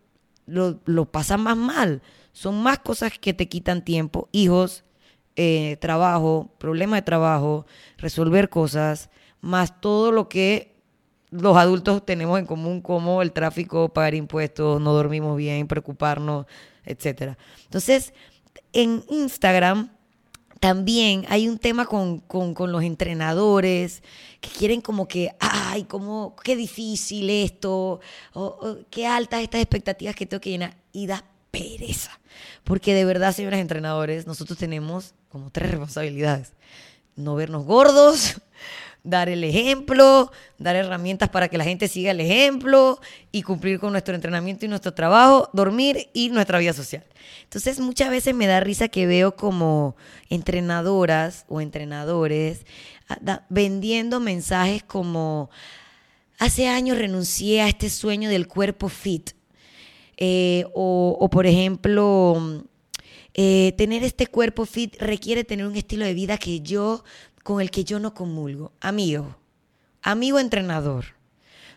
lo, 0.47 0.81
lo 0.85 1.11
pasa 1.11 1.37
más 1.37 1.57
mal. 1.57 2.03
Son 2.33 2.63
más 2.63 2.79
cosas 2.79 3.19
que 3.19 3.35
te 3.35 3.49
quitan 3.49 3.85
tiempo, 3.85 4.29
hijos, 4.33 4.85
eh, 5.37 5.77
trabajo, 5.81 6.51
problemas 6.59 6.99
de 6.99 7.03
trabajo, 7.03 7.67
resolver 7.99 8.49
cosas, 8.49 9.11
más 9.41 9.81
todo 9.81 10.13
lo 10.13 10.29
que 10.29 10.77
los 11.31 11.57
adultos 11.57 12.05
tenemos 12.07 12.39
en 12.39 12.47
común, 12.47 12.81
como 12.81 13.21
el 13.21 13.33
tráfico, 13.33 13.91
pagar 13.91 14.15
impuestos, 14.15 14.81
no 14.81 14.93
dormimos 14.95 15.37
bien, 15.37 15.67
preocuparnos, 15.67 16.47
etc. 16.85 17.37
Entonces, 17.65 18.15
en 18.73 19.05
Instagram 19.11 19.91
también 20.67 21.25
hay 21.29 21.49
un 21.49 21.59
tema 21.59 21.87
con, 21.87 22.25
los 22.29 22.83
entrenadores 22.83 24.03
que 24.41 24.51
quieren 24.51 24.81
como 24.81 25.07
que, 25.07 25.31
ay, 25.39 25.85
cómo, 25.85 26.35
qué 26.43 26.57
difícil 26.57 27.31
esto, 27.31 28.01
qué 28.91 29.07
altas 29.07 29.43
estas 29.43 29.61
expectativas 29.61 30.17
que 30.17 30.27
tengo 30.27 30.41
que 30.41 30.51
llenar. 30.51 30.77
Y 30.93 31.07
da 31.07 31.25
pereza. 31.53 32.19
Porque 32.65 32.95
de 32.95 33.05
verdad, 33.05 33.33
señores 33.33 33.61
entrenadores, 33.61 34.27
nosotros 34.27 34.59
tenemos 34.59 35.15
como 35.29 35.51
tres 35.53 35.71
responsabilidades. 35.71 36.53
No 37.15 37.37
vernos 37.37 37.65
gordos, 37.65 38.41
dar 39.07 39.29
el 39.29 39.45
ejemplo, 39.45 40.31
dar 40.59 40.77
herramientas 40.77 41.29
para 41.29 41.49
que 41.49 41.57
la 41.57 41.65
gente 41.65 41.89
siga 41.89 42.11
el 42.11 42.21
ejemplo 42.21 43.01
y 43.33 43.43
cumplir 43.43 43.79
con 43.79 43.93
nuestro 43.93 44.15
entrenamiento 44.15 44.67
y 44.67 44.69
nuestro 44.69 44.93
trabajo, 44.93 45.49
dormir 45.53 46.09
y 46.13 46.29
nuestra 46.31 46.59
vida 46.59 46.73
social. 46.73 47.05
Entonces 47.45 47.81
muchas 47.81 48.11
veces 48.11 48.35
me 48.35 48.47
da 48.47 48.61
risa 48.61 48.89
que 48.89 49.07
veo 49.07 49.37
como 49.37 49.97
entrenadoras 50.29 51.45
o 51.49 51.61
entrenadores 51.61 52.67
ah, 53.09 53.43
vendiendo 53.49 54.19
mensajes 54.19 54.83
como, 54.83 55.51
hace 56.39 56.69
años 56.69 56.99
renuncié 56.99 57.63
a 57.63 57.69
este 57.69 57.89
sueño 57.89 58.29
del 58.29 58.49
cuerpo 58.49 58.89
fit. 58.89 59.31
Eh, 60.19 60.65
o, 60.75 61.29
por 61.31 61.47
ejemplo, 61.47 62.65
eh, 63.35 63.75
tener 63.77 64.03
este 64.03 64.27
cuerpo 64.27 64.65
fit 64.65 64.97
requiere 64.99 65.45
tener 65.45 65.67
un 65.67 65.77
estilo 65.77 66.07
de 66.07 66.15
vida 66.15 66.39
que 66.39 66.61
yo 66.61 67.05
con 67.47 67.61
el 67.61 67.71
que 67.71 67.85
yo 67.85 68.01
no 68.01 68.13
comulgo. 68.13 68.73
Amigo, 68.81 69.37
amigo 70.03 70.41
entrenador. 70.41 71.05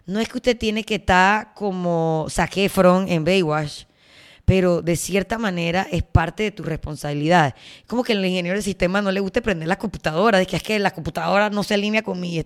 No 0.07 0.19
es 0.19 0.27
que 0.27 0.38
usted 0.38 0.57
tiene 0.57 0.83
que 0.83 0.95
estar 0.95 1.53
como 1.53 2.25
Zac 2.27 2.57
en 2.57 3.23
Baywatch, 3.23 3.83
pero 4.45 4.81
de 4.81 4.95
cierta 4.95 5.38
manera 5.38 5.85
es 5.91 6.01
parte 6.01 6.41
de 6.41 6.49
tu 6.49 6.63
responsabilidad. 6.63 7.53
Como 7.85 8.03
que 8.03 8.13
el 8.13 8.25
ingeniero 8.25 8.55
del 8.55 8.63
sistema 8.63 9.03
no 9.03 9.11
le 9.11 9.19
guste 9.19 9.43
prender 9.43 9.67
la 9.67 9.77
computadora, 9.77 10.39
de 10.39 10.47
que 10.47 10.55
es 10.55 10.63
que 10.63 10.79
la 10.79 10.89
computadora 10.89 11.51
no 11.51 11.61
se 11.61 11.75
alinea 11.75 12.01
con 12.01 12.19
mi... 12.19 12.43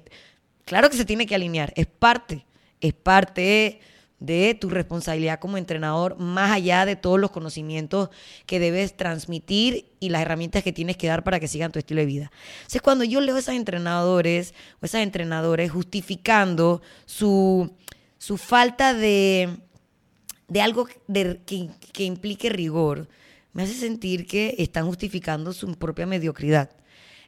Claro 0.66 0.90
que 0.90 0.98
se 0.98 1.06
tiene 1.06 1.26
que 1.26 1.36
alinear, 1.36 1.72
es 1.78 1.88
parte, 1.88 2.46
es 2.82 2.94
parte 2.94 3.80
de 4.24 4.56
tu 4.56 4.70
responsabilidad 4.70 5.40
como 5.40 5.58
entrenador, 5.58 6.18
más 6.18 6.50
allá 6.50 6.86
de 6.86 6.96
todos 6.96 7.20
los 7.20 7.30
conocimientos 7.30 8.10
que 8.46 8.58
debes 8.58 8.96
transmitir 8.96 9.92
y 10.00 10.10
las 10.10 10.22
herramientas 10.22 10.64
que 10.64 10.72
tienes 10.72 10.96
que 10.96 11.08
dar 11.08 11.26
para 11.26 11.42
que 11.42 11.50
sigan 11.50 11.74
tu 11.74 11.80
estilo 11.80 12.00
de 12.00 12.06
vida. 12.06 12.32
Entonces, 12.60 12.82
cuando 12.82 13.04
yo 13.04 13.20
leo 13.20 13.36
a 13.36 13.40
esos 13.40 13.54
entrenadores 13.54 14.54
o 14.82 14.86
esas 14.86 15.02
entrenadores 15.02 15.72
justificando 15.72 16.82
su, 17.06 17.76
su 18.18 18.38
falta 18.38 18.94
de, 18.94 19.58
de 20.48 20.62
algo 20.62 20.86
que, 20.86 21.70
que 21.92 22.04
implique 22.06 22.48
rigor, 22.48 23.10
me 23.52 23.64
hace 23.64 23.74
sentir 23.74 24.26
que 24.26 24.56
están 24.58 24.86
justificando 24.86 25.52
su 25.52 25.76
propia 25.76 26.06
mediocridad. 26.06 26.70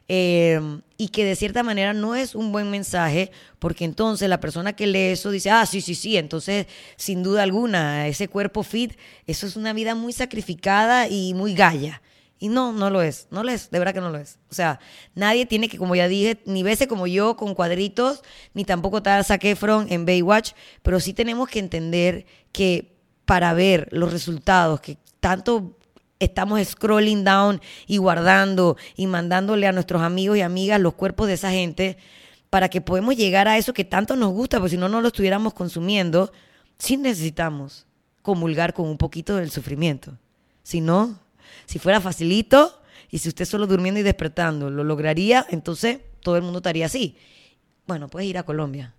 Em, 0.08 0.82
y 0.96 1.08
que 1.08 1.24
de 1.24 1.34
cierta 1.34 1.64
manera 1.64 1.92
no 1.92 2.14
es 2.14 2.36
un 2.36 2.52
buen 2.52 2.70
mensaje, 2.70 3.32
porque 3.58 3.84
entonces 3.84 4.28
la 4.28 4.38
persona 4.38 4.74
que 4.74 4.86
lee 4.86 5.10
eso 5.10 5.30
dice, 5.30 5.50
ah, 5.50 5.66
sí, 5.66 5.80
sí, 5.80 5.96
sí, 5.96 6.16
entonces 6.16 6.66
sin 6.96 7.24
duda 7.24 7.42
alguna, 7.42 8.06
ese 8.06 8.28
cuerpo 8.28 8.62
fit, 8.62 8.92
eso 9.26 9.46
es 9.46 9.56
una 9.56 9.72
vida 9.72 9.96
muy 9.96 10.12
sacrificada 10.12 11.08
y 11.08 11.34
muy 11.34 11.54
galla. 11.54 12.02
Y 12.38 12.48
no, 12.48 12.72
no 12.72 12.90
lo 12.90 13.00
es, 13.02 13.28
no 13.30 13.42
lo 13.42 13.50
es, 13.50 13.70
de 13.70 13.78
verdad 13.78 13.94
que 13.94 14.00
no 14.00 14.10
lo 14.10 14.18
es. 14.18 14.38
O 14.50 14.54
sea, 14.54 14.78
nadie 15.14 15.46
tiene 15.46 15.68
que, 15.68 15.78
como 15.78 15.96
ya 15.96 16.06
dije, 16.06 16.38
ni 16.44 16.62
verse 16.62 16.86
como 16.86 17.06
yo 17.06 17.36
con 17.36 17.54
cuadritos, 17.54 18.22
ni 18.52 18.64
tampoco 18.64 18.98
estar 18.98 19.24
Zac 19.24 19.42
Efron 19.44 19.86
en 19.90 20.04
Baywatch, 20.04 20.52
pero 20.82 21.00
sí 21.00 21.14
tenemos 21.14 21.48
que 21.48 21.58
entender 21.58 22.26
que 22.52 22.94
para 23.24 23.54
ver 23.54 23.88
los 23.90 24.12
resultados 24.12 24.80
que 24.80 24.98
tanto 25.18 25.76
estamos 26.18 26.62
scrolling 26.66 27.24
down 27.24 27.60
y 27.86 27.98
guardando 27.98 28.76
y 28.96 29.06
mandándole 29.06 29.66
a 29.66 29.72
nuestros 29.72 30.02
amigos 30.02 30.38
y 30.38 30.40
amigas 30.40 30.80
los 30.80 30.94
cuerpos 30.94 31.26
de 31.26 31.34
esa 31.34 31.50
gente 31.50 31.96
para 32.50 32.68
que 32.68 32.80
podamos 32.80 33.16
llegar 33.16 33.48
a 33.48 33.58
eso 33.58 33.74
que 33.74 33.84
tanto 33.84 34.16
nos 34.16 34.32
gusta, 34.32 34.58
porque 34.58 34.70
si 34.70 34.76
no, 34.76 34.88
no 34.88 35.00
lo 35.00 35.08
estuviéramos 35.08 35.52
consumiendo, 35.52 36.32
sí 36.78 36.96
necesitamos 36.96 37.86
comulgar 38.22 38.72
con 38.72 38.88
un 38.88 38.98
poquito 38.98 39.36
del 39.36 39.50
sufrimiento. 39.50 40.18
Si 40.62 40.80
no, 40.80 41.18
si 41.66 41.78
fuera 41.78 42.00
facilito 42.00 42.80
y 43.10 43.18
si 43.18 43.28
usted 43.28 43.44
solo 43.44 43.66
durmiendo 43.66 44.00
y 44.00 44.02
despertando 44.02 44.70
lo 44.70 44.84
lograría, 44.84 45.46
entonces 45.50 46.00
todo 46.20 46.36
el 46.36 46.42
mundo 46.42 46.58
estaría 46.58 46.86
así. 46.86 47.16
Bueno, 47.86 48.08
puedes 48.08 48.28
ir 48.28 48.38
a 48.38 48.42
Colombia 48.42 48.94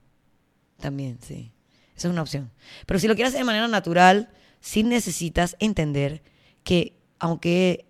también, 0.79 1.19
sí. 1.21 1.51
Esa 1.95 2.07
es 2.07 2.11
una 2.11 2.21
opción. 2.21 2.51
Pero 2.85 2.99
si 2.99 3.07
lo 3.07 3.15
quieres 3.15 3.29
hacer 3.29 3.41
de 3.41 3.45
manera 3.45 3.67
natural, 3.67 4.29
sí 4.61 4.83
necesitas 4.83 5.55
entender 5.59 6.21
que 6.63 6.96
aunque, 7.19 7.85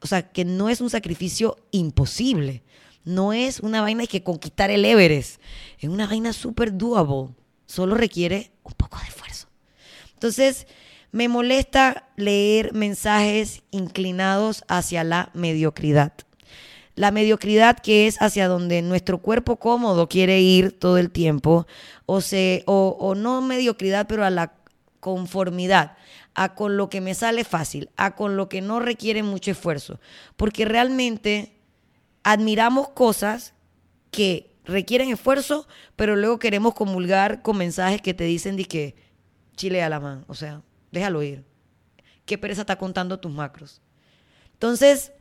o 0.00 0.06
sea, 0.06 0.30
que 0.30 0.44
no 0.44 0.68
es 0.68 0.80
un 0.80 0.90
sacrificio 0.90 1.56
imposible. 1.70 2.62
No 3.04 3.32
es 3.32 3.60
una 3.60 3.80
vaina 3.80 4.06
que 4.06 4.22
conquistar 4.22 4.70
el 4.70 4.84
Everest. 4.84 5.40
Es 5.78 5.88
una 5.88 6.06
vaina 6.06 6.32
súper 6.32 6.76
doable. 6.76 7.34
Solo 7.66 7.94
requiere 7.94 8.50
un 8.64 8.72
poco 8.72 8.98
de 8.98 9.04
esfuerzo. 9.04 9.48
Entonces, 10.14 10.66
me 11.12 11.28
molesta 11.28 12.08
leer 12.16 12.72
mensajes 12.72 13.62
inclinados 13.70 14.64
hacia 14.68 15.04
la 15.04 15.30
mediocridad. 15.34 16.12
La 16.94 17.10
mediocridad 17.10 17.78
que 17.78 18.06
es 18.06 18.20
hacia 18.20 18.48
donde 18.48 18.82
nuestro 18.82 19.18
cuerpo 19.18 19.56
cómodo 19.56 20.08
quiere 20.08 20.40
ir 20.40 20.72
todo 20.72 20.98
el 20.98 21.10
tiempo, 21.10 21.66
o, 22.06 22.20
se, 22.20 22.64
o 22.66 23.14
no 23.14 23.40
mediocridad, 23.42 24.06
pero 24.08 24.24
a 24.24 24.30
la 24.30 24.54
conformidad, 25.00 25.96
a 26.36 26.54
con 26.54 26.76
lo 26.76 26.90
que 26.90 27.00
me 27.00 27.14
sale 27.14 27.44
fácil, 27.44 27.90
a 27.96 28.14
con 28.14 28.36
lo 28.36 28.48
que 28.48 28.60
no 28.60 28.78
requiere 28.78 29.22
mucho 29.22 29.50
esfuerzo. 29.50 29.98
Porque 30.36 30.66
realmente 30.66 31.56
admiramos 32.22 32.90
cosas 32.90 33.54
que 34.10 34.54
requieren 34.64 35.10
esfuerzo, 35.10 35.66
pero 35.96 36.14
luego 36.14 36.38
queremos 36.38 36.74
comulgar 36.74 37.40
con 37.40 37.56
mensajes 37.56 38.02
que 38.02 38.14
te 38.14 38.24
dicen 38.24 38.56
de 38.56 38.66
que 38.66 38.96
chile 39.56 39.82
a 39.82 39.88
la 39.88 39.98
mano, 39.98 40.24
o 40.28 40.34
sea, 40.34 40.62
déjalo 40.92 41.22
ir. 41.22 41.42
¿Qué 42.26 42.36
pereza 42.36 42.62
está 42.62 42.76
contando 42.76 43.18
tus 43.18 43.32
macros? 43.32 43.80
Entonces, 44.52 45.12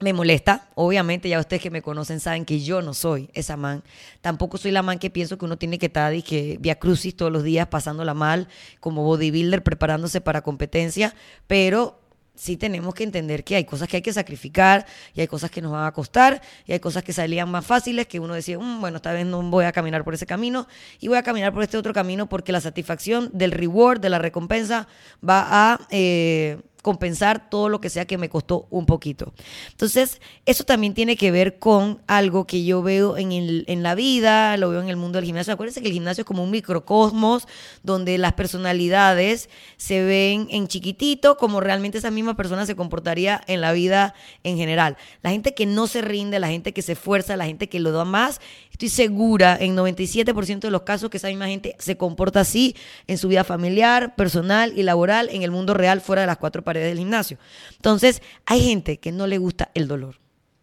me 0.00 0.12
molesta. 0.12 0.68
Obviamente, 0.74 1.28
ya 1.28 1.38
ustedes 1.38 1.62
que 1.62 1.70
me 1.70 1.82
conocen 1.82 2.20
saben 2.20 2.44
que 2.44 2.60
yo 2.60 2.82
no 2.82 2.94
soy 2.94 3.28
esa 3.34 3.56
man. 3.56 3.82
Tampoco 4.20 4.58
soy 4.58 4.70
la 4.70 4.82
man 4.82 4.98
que 4.98 5.10
pienso 5.10 5.38
que 5.38 5.44
uno 5.44 5.58
tiene 5.58 5.78
que 5.78 5.86
estar 5.86 6.14
y 6.14 6.22
que 6.22 6.56
via 6.60 6.78
crucis 6.78 7.16
todos 7.16 7.30
los 7.30 7.42
días 7.42 7.68
pasándola 7.68 8.14
mal, 8.14 8.48
como 8.80 9.04
bodybuilder 9.04 9.62
preparándose 9.62 10.20
para 10.20 10.42
competencia. 10.42 11.14
Pero 11.46 12.00
sí 12.34 12.56
tenemos 12.56 12.94
que 12.94 13.04
entender 13.04 13.44
que 13.44 13.56
hay 13.56 13.64
cosas 13.66 13.86
que 13.86 13.96
hay 13.96 14.02
que 14.02 14.14
sacrificar 14.14 14.86
y 15.14 15.20
hay 15.20 15.26
cosas 15.26 15.50
que 15.50 15.60
nos 15.60 15.72
van 15.72 15.84
a 15.84 15.92
costar 15.92 16.40
y 16.64 16.72
hay 16.72 16.80
cosas 16.80 17.02
que 17.02 17.12
salían 17.12 17.50
más 17.50 17.66
fáciles 17.66 18.06
que 18.06 18.18
uno 18.18 18.32
decía, 18.32 18.58
"Mm, 18.58 18.80
bueno, 18.80 18.96
esta 18.96 19.12
vez 19.12 19.26
no 19.26 19.42
voy 19.42 19.66
a 19.66 19.72
caminar 19.72 20.04
por 20.04 20.14
ese 20.14 20.24
camino 20.24 20.66
y 21.00 21.08
voy 21.08 21.18
a 21.18 21.22
caminar 21.22 21.52
por 21.52 21.62
este 21.62 21.76
otro 21.76 21.92
camino 21.92 22.30
porque 22.30 22.50
la 22.52 22.62
satisfacción 22.62 23.28
del 23.34 23.52
reward, 23.52 24.00
de 24.00 24.08
la 24.08 24.18
recompensa, 24.18 24.88
va 25.22 25.46
a... 25.50 25.80
eh, 25.90 26.58
compensar 26.82 27.50
todo 27.50 27.68
lo 27.68 27.80
que 27.80 27.90
sea 27.90 28.04
que 28.06 28.18
me 28.18 28.28
costó 28.28 28.66
un 28.70 28.86
poquito. 28.86 29.32
Entonces, 29.70 30.20
eso 30.46 30.64
también 30.64 30.94
tiene 30.94 31.16
que 31.16 31.30
ver 31.30 31.58
con 31.58 32.00
algo 32.06 32.46
que 32.46 32.64
yo 32.64 32.82
veo 32.82 33.16
en, 33.16 33.32
el- 33.32 33.64
en 33.68 33.82
la 33.82 33.94
vida, 33.94 34.56
lo 34.56 34.70
veo 34.70 34.80
en 34.82 34.88
el 34.88 34.96
mundo 34.96 35.16
del 35.18 35.24
gimnasio. 35.26 35.52
Acuérdense 35.52 35.80
que 35.82 35.88
el 35.88 35.94
gimnasio 35.94 36.22
es 36.22 36.26
como 36.26 36.42
un 36.42 36.50
microcosmos 36.50 37.46
donde 37.82 38.18
las 38.18 38.32
personalidades 38.34 39.48
se 39.76 40.02
ven 40.02 40.48
en 40.50 40.68
chiquitito 40.68 41.36
como 41.36 41.60
realmente 41.60 41.98
esa 41.98 42.10
misma 42.10 42.36
persona 42.36 42.66
se 42.66 42.76
comportaría 42.76 43.40
en 43.46 43.60
la 43.60 43.72
vida 43.72 44.14
en 44.44 44.56
general. 44.56 44.96
La 45.22 45.30
gente 45.30 45.54
que 45.54 45.66
no 45.66 45.86
se 45.86 46.00
rinde, 46.02 46.38
la 46.38 46.48
gente 46.48 46.72
que 46.72 46.82
se 46.82 46.92
esfuerza, 46.92 47.36
la 47.36 47.46
gente 47.46 47.68
que 47.68 47.80
lo 47.80 47.92
da 47.92 48.04
más, 48.04 48.40
estoy 48.70 48.88
segura 48.88 49.56
en 49.60 49.76
97% 49.76 50.60
de 50.60 50.70
los 50.70 50.82
casos 50.82 51.10
que 51.10 51.16
esa 51.18 51.28
misma 51.28 51.46
gente 51.48 51.76
se 51.78 51.96
comporta 51.96 52.40
así 52.40 52.74
en 53.06 53.18
su 53.18 53.28
vida 53.28 53.44
familiar, 53.44 54.14
personal 54.16 54.72
y 54.76 54.82
laboral, 54.82 55.28
en 55.30 55.42
el 55.42 55.50
mundo 55.50 55.74
real, 55.74 56.00
fuera 56.00 56.22
de 56.22 56.26
las 56.26 56.38
cuatro 56.38 56.62
del 56.78 56.98
gimnasio. 56.98 57.38
Entonces, 57.72 58.22
hay 58.46 58.62
gente 58.62 58.98
que 58.98 59.10
no 59.10 59.26
le 59.26 59.38
gusta 59.38 59.70
el 59.74 59.88
dolor. 59.88 60.20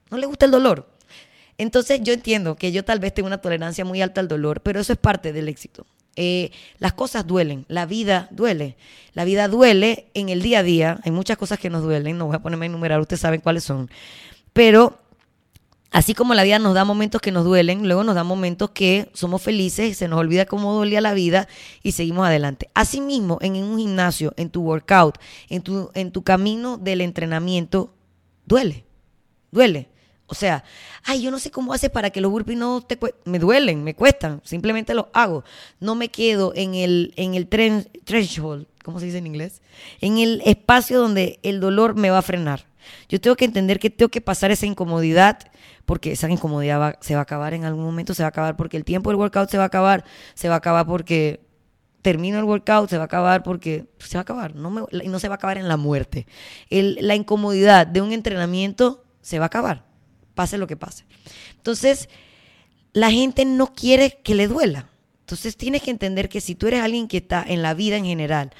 No 0.09 0.17
le 0.17 0.25
gusta 0.25 0.45
el 0.45 0.51
dolor. 0.51 0.89
Entonces, 1.57 1.99
yo 2.03 2.13
entiendo 2.13 2.55
que 2.55 2.71
yo 2.71 2.85
tal 2.85 2.99
vez 2.99 3.13
tengo 3.13 3.27
una 3.27 3.41
tolerancia 3.41 3.83
muy 3.83 4.01
alta 4.01 4.21
al 4.21 4.27
dolor, 4.27 4.61
pero 4.61 4.79
eso 4.79 4.93
es 4.93 4.99
parte 4.99 5.33
del 5.33 5.49
éxito. 5.49 5.85
Eh, 6.15 6.51
las 6.79 6.93
cosas 6.93 7.27
duelen, 7.27 7.65
la 7.67 7.85
vida 7.85 8.27
duele. 8.31 8.77
La 9.13 9.23
vida 9.23 9.47
duele 9.47 10.07
en 10.13 10.29
el 10.29 10.41
día 10.41 10.59
a 10.59 10.63
día. 10.63 10.99
Hay 11.03 11.11
muchas 11.11 11.37
cosas 11.37 11.59
que 11.59 11.69
nos 11.69 11.83
duelen, 11.83 12.17
no 12.17 12.27
voy 12.27 12.35
a 12.35 12.39
ponerme 12.39 12.65
a 12.65 12.69
enumerar, 12.69 12.99
ustedes 12.99 13.19
saben 13.19 13.41
cuáles 13.41 13.63
son. 13.63 13.89
Pero 14.53 14.97
Así 15.91 16.13
como 16.13 16.33
la 16.33 16.43
vida 16.43 16.59
nos 16.59 16.73
da 16.73 16.83
momentos 16.83 17.21
que 17.21 17.31
nos 17.31 17.45
duelen, 17.45 17.87
luego 17.87 18.03
nos 18.03 18.15
da 18.15 18.23
momentos 18.23 18.71
que 18.71 19.09
somos 19.13 19.41
felices, 19.41 19.97
se 19.97 20.07
nos 20.07 20.19
olvida 20.19 20.45
cómo 20.45 20.73
dolía 20.73 20.99
la 21.01 21.13
vida 21.13 21.47
y 21.81 21.93
seguimos 21.93 22.27
adelante. 22.27 22.69
Asimismo, 22.73 23.37
en 23.41 23.55
un 23.55 23.77
gimnasio, 23.77 24.33
en 24.37 24.49
tu 24.49 24.61
workout, 24.61 25.17
en 25.49 25.61
tu, 25.61 25.89
en 25.93 26.11
tu 26.11 26.23
camino 26.23 26.77
del 26.77 27.01
entrenamiento, 27.01 27.93
duele, 28.45 28.85
duele. 29.51 29.89
O 30.29 30.35
sea, 30.35 30.65
ay, 31.05 31.21
yo 31.21 31.31
no 31.31 31.39
sé 31.39 31.51
cómo 31.51 31.71
hace 31.71 31.89
para 31.89 32.09
que 32.09 32.19
los 32.19 32.29
burpees 32.29 32.57
no 32.57 32.81
te 32.81 32.99
me 33.23 33.39
duelen, 33.39 33.85
me 33.85 33.95
cuestan, 33.95 34.41
simplemente 34.43 34.93
los 34.93 35.05
hago. 35.13 35.45
No 35.79 35.95
me 35.95 36.09
quedo 36.09 36.51
en 36.53 36.75
el 36.75 37.13
en 37.15 37.33
el 37.33 37.49
tren- 37.49 37.87
threshold, 38.03 38.67
¿cómo 38.83 38.99
se 38.99 39.05
dice 39.05 39.19
en 39.19 39.27
inglés? 39.27 39.61
En 40.01 40.17
el 40.17 40.41
espacio 40.43 40.99
donde 40.99 41.39
el 41.43 41.61
dolor 41.61 41.95
me 41.95 42.09
va 42.09 42.17
a 42.17 42.23
frenar. 42.23 42.65
Yo 43.09 43.19
tengo 43.21 43.35
que 43.35 43.45
entender 43.45 43.79
que 43.79 43.89
tengo 43.89 44.09
que 44.09 44.21
pasar 44.21 44.51
esa 44.51 44.65
incomodidad 44.65 45.39
porque 45.85 46.11
esa 46.13 46.29
incomodidad 46.29 46.97
se 47.01 47.13
va 47.15 47.21
a 47.21 47.23
acabar 47.23 47.53
en 47.53 47.63
algún 47.65 47.83
momento, 47.85 48.13
se 48.13 48.23
va 48.23 48.27
a 48.27 48.29
acabar 48.29 48.55
porque 48.57 48.77
el 48.77 48.83
tiempo 48.85 49.09
del 49.09 49.17
workout 49.17 49.49
se 49.49 49.57
va 49.57 49.63
a 49.63 49.67
acabar, 49.67 50.03
se 50.33 50.49
va 50.49 50.55
a 50.55 50.57
acabar 50.57 50.85
porque 50.85 51.41
termino 52.01 52.37
el 52.39 52.43
workout, 52.45 52.89
se 52.89 52.97
va 52.97 53.03
a 53.03 53.05
acabar 53.05 53.43
porque 53.43 53.85
se 53.99 54.17
va 54.17 54.19
a 54.19 54.23
acabar, 54.23 54.55
no 54.55 54.69
me- 54.69 54.83
no 55.07 55.19
se 55.19 55.27
va 55.27 55.35
a 55.35 55.37
acabar 55.37 55.57
en 55.57 55.67
la 55.67 55.77
muerte. 55.77 56.27
El- 56.69 56.97
la 57.01 57.15
incomodidad 57.15 57.87
de 57.87 58.01
un 58.01 58.11
entrenamiento 58.13 59.03
se 59.21 59.39
va 59.39 59.45
a 59.45 59.47
acabar, 59.47 59.85
pase 60.33 60.57
lo 60.57 60.67
que 60.67 60.77
pase. 60.77 61.05
Entonces, 61.55 62.07
la 62.93 63.11
gente 63.11 63.45
no 63.45 63.73
quiere 63.73 64.19
que 64.23 64.35
le 64.35 64.47
duela. 64.47 64.89
Entonces, 65.21 65.57
tienes 65.57 65.81
que 65.81 65.91
entender 65.91 66.29
que 66.29 66.39
si 66.39 66.55
tú 66.55 66.67
eres 66.67 66.81
alguien 66.81 67.07
que 67.09 67.17
está 67.17 67.43
en 67.45 67.61
la 67.61 67.73
vida 67.73 67.97
en 67.97 68.05
general, 68.05 68.51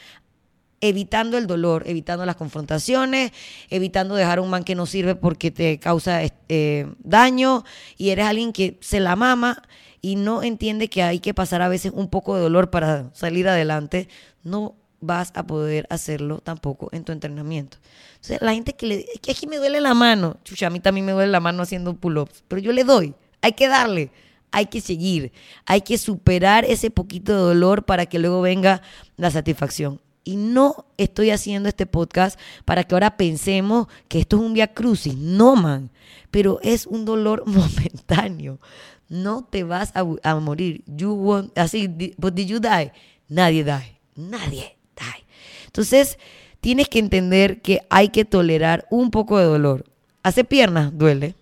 evitando 0.82 1.38
el 1.38 1.48
dolor, 1.48 1.84
evitando 1.88 2.26
las 2.26 2.36
confrontaciones, 2.36 3.32
evitando 3.70 4.16
dejar 4.16 4.40
a 4.40 4.42
un 4.42 4.50
man 4.50 4.64
que 4.64 4.76
no 4.76 4.86
sirve 4.86 5.16
porque 5.16 5.52
te 5.52 5.80
causa 5.80 6.22
eh, 6.50 6.88
daño 7.00 7.64
y 7.98 8.10
eres 8.10 8.26
alguien 8.26 8.54
que 8.54 8.78
se 8.82 9.00
la 9.00 9.16
mama 9.16 9.64
y 10.02 10.16
no 10.16 10.44
entiende 10.44 10.90
que 10.90 11.04
hay 11.04 11.20
que 11.20 11.34
pasar 11.34 11.62
a 11.62 11.68
veces 11.68 11.92
un 11.96 12.10
poco 12.10 12.36
de 12.36 12.42
dolor 12.42 12.70
para 12.70 13.10
salir 13.14 13.48
adelante, 13.48 14.08
no 14.44 14.76
vas 15.00 15.32
a 15.36 15.46
poder 15.46 15.88
hacerlo 15.90 16.40
tampoco 16.40 16.90
en 16.92 17.04
tu 17.04 17.12
entrenamiento. 17.12 17.78
Entonces, 18.16 18.40
la 18.42 18.54
gente 18.54 18.74
que 18.74 18.86
le 18.86 19.06
que 19.22 19.32
aquí 19.32 19.48
me 19.48 19.58
duele 19.58 19.82
la 19.82 19.94
mano, 19.94 20.38
chucha, 20.44 20.68
a 20.68 20.70
mí 20.70 20.80
también 20.80 21.06
me 21.06 21.12
duele 21.12 21.32
la 21.32 21.40
mano 21.40 21.64
haciendo 21.64 21.96
pull-ups, 21.96 22.44
pero 22.48 22.62
yo 22.62 22.72
le 22.72 22.84
doy, 22.84 23.14
hay 23.42 23.54
que 23.54 23.68
darle, 23.68 24.12
hay 24.52 24.68
que 24.68 24.82
seguir, 24.82 25.32
hay 25.66 25.82
que 25.82 25.98
superar 25.98 26.66
ese 26.66 26.90
poquito 26.90 27.34
de 27.34 27.40
dolor 27.40 27.86
para 27.86 28.06
que 28.06 28.20
luego 28.20 28.42
venga 28.42 28.82
la 29.18 29.30
satisfacción. 29.30 30.00
Y 30.28 30.36
no 30.36 30.86
estoy 30.98 31.32
haciendo 31.32 31.70
este 31.70 31.86
podcast 31.86 32.38
para 32.66 32.84
que 32.84 32.94
ahora 32.94 33.16
pensemos 33.16 33.88
que 34.10 34.20
esto 34.20 34.36
es 34.36 34.42
un 34.44 34.54
via 34.54 34.74
crucis. 34.74 35.16
No, 35.16 35.56
man. 35.56 35.90
Pero 36.32 36.60
es 36.64 36.86
un 36.86 37.06
dolor 37.06 37.44
momentáneo. 37.48 38.60
No 39.08 39.46
te 39.46 39.64
vas 39.64 39.94
a, 39.96 40.06
a 40.24 40.36
morir. 40.42 40.84
You 40.86 41.14
won't, 41.14 41.58
así, 41.58 41.88
but 42.18 42.34
did 42.34 42.48
you 42.48 42.60
die? 42.60 42.92
Nadie 43.30 43.64
die. 43.64 44.00
Nadie 44.18 44.76
die. 44.98 45.26
Entonces, 45.68 46.20
tienes 46.60 46.90
que 46.90 47.00
entender 47.00 47.62
que 47.62 47.80
hay 47.90 48.10
que 48.10 48.26
tolerar 48.26 48.86
un 48.92 49.12
poco 49.12 49.38
de 49.38 49.46
dolor. 49.46 49.86
Hacer 50.24 50.46
piernas 50.46 50.92
duele. 50.98 51.36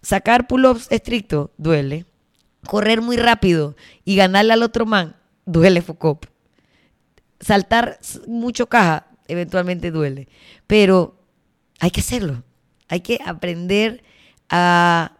Sacar 0.00 0.46
pull-ups 0.46 0.86
estricto 0.92 1.50
duele. 1.58 2.04
Correr 2.68 3.02
muy 3.02 3.16
rápido 3.16 3.74
y 4.04 4.14
ganarle 4.14 4.52
al 4.52 4.62
otro 4.62 4.86
man 4.86 5.16
duele 5.44 5.82
focop 5.82 6.24
saltar 7.40 7.98
mucho 8.26 8.68
caja 8.68 9.06
eventualmente 9.28 9.90
duele, 9.90 10.28
pero 10.66 11.20
hay 11.80 11.90
que 11.90 12.00
hacerlo. 12.00 12.42
Hay 12.88 13.00
que 13.00 13.18
aprender 13.24 14.02
a- 14.48 15.12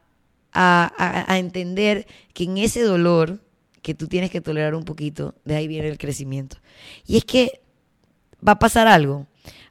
a- 0.52 1.24
a 1.33 1.38
entender 1.38 2.07
que 2.33 2.44
en 2.44 2.59
ese 2.59 2.83
dolor 2.83 3.42
que 3.83 3.94
tú 3.94 4.09
tienes 4.09 4.31
que 4.31 4.40
tolerar 4.40 4.74
un 4.74 4.85
poquito, 4.85 5.35
de 5.44 5.57
ahí 5.57 5.68
viene 5.68 5.88
el 5.88 5.98
crecimiento. 5.98 6.57
Y 7.07 7.16
es 7.18 7.24
que 7.24 7.61
va 8.46 8.52
a 8.52 8.59
pasar 8.59 8.88
algo. 8.88 9.26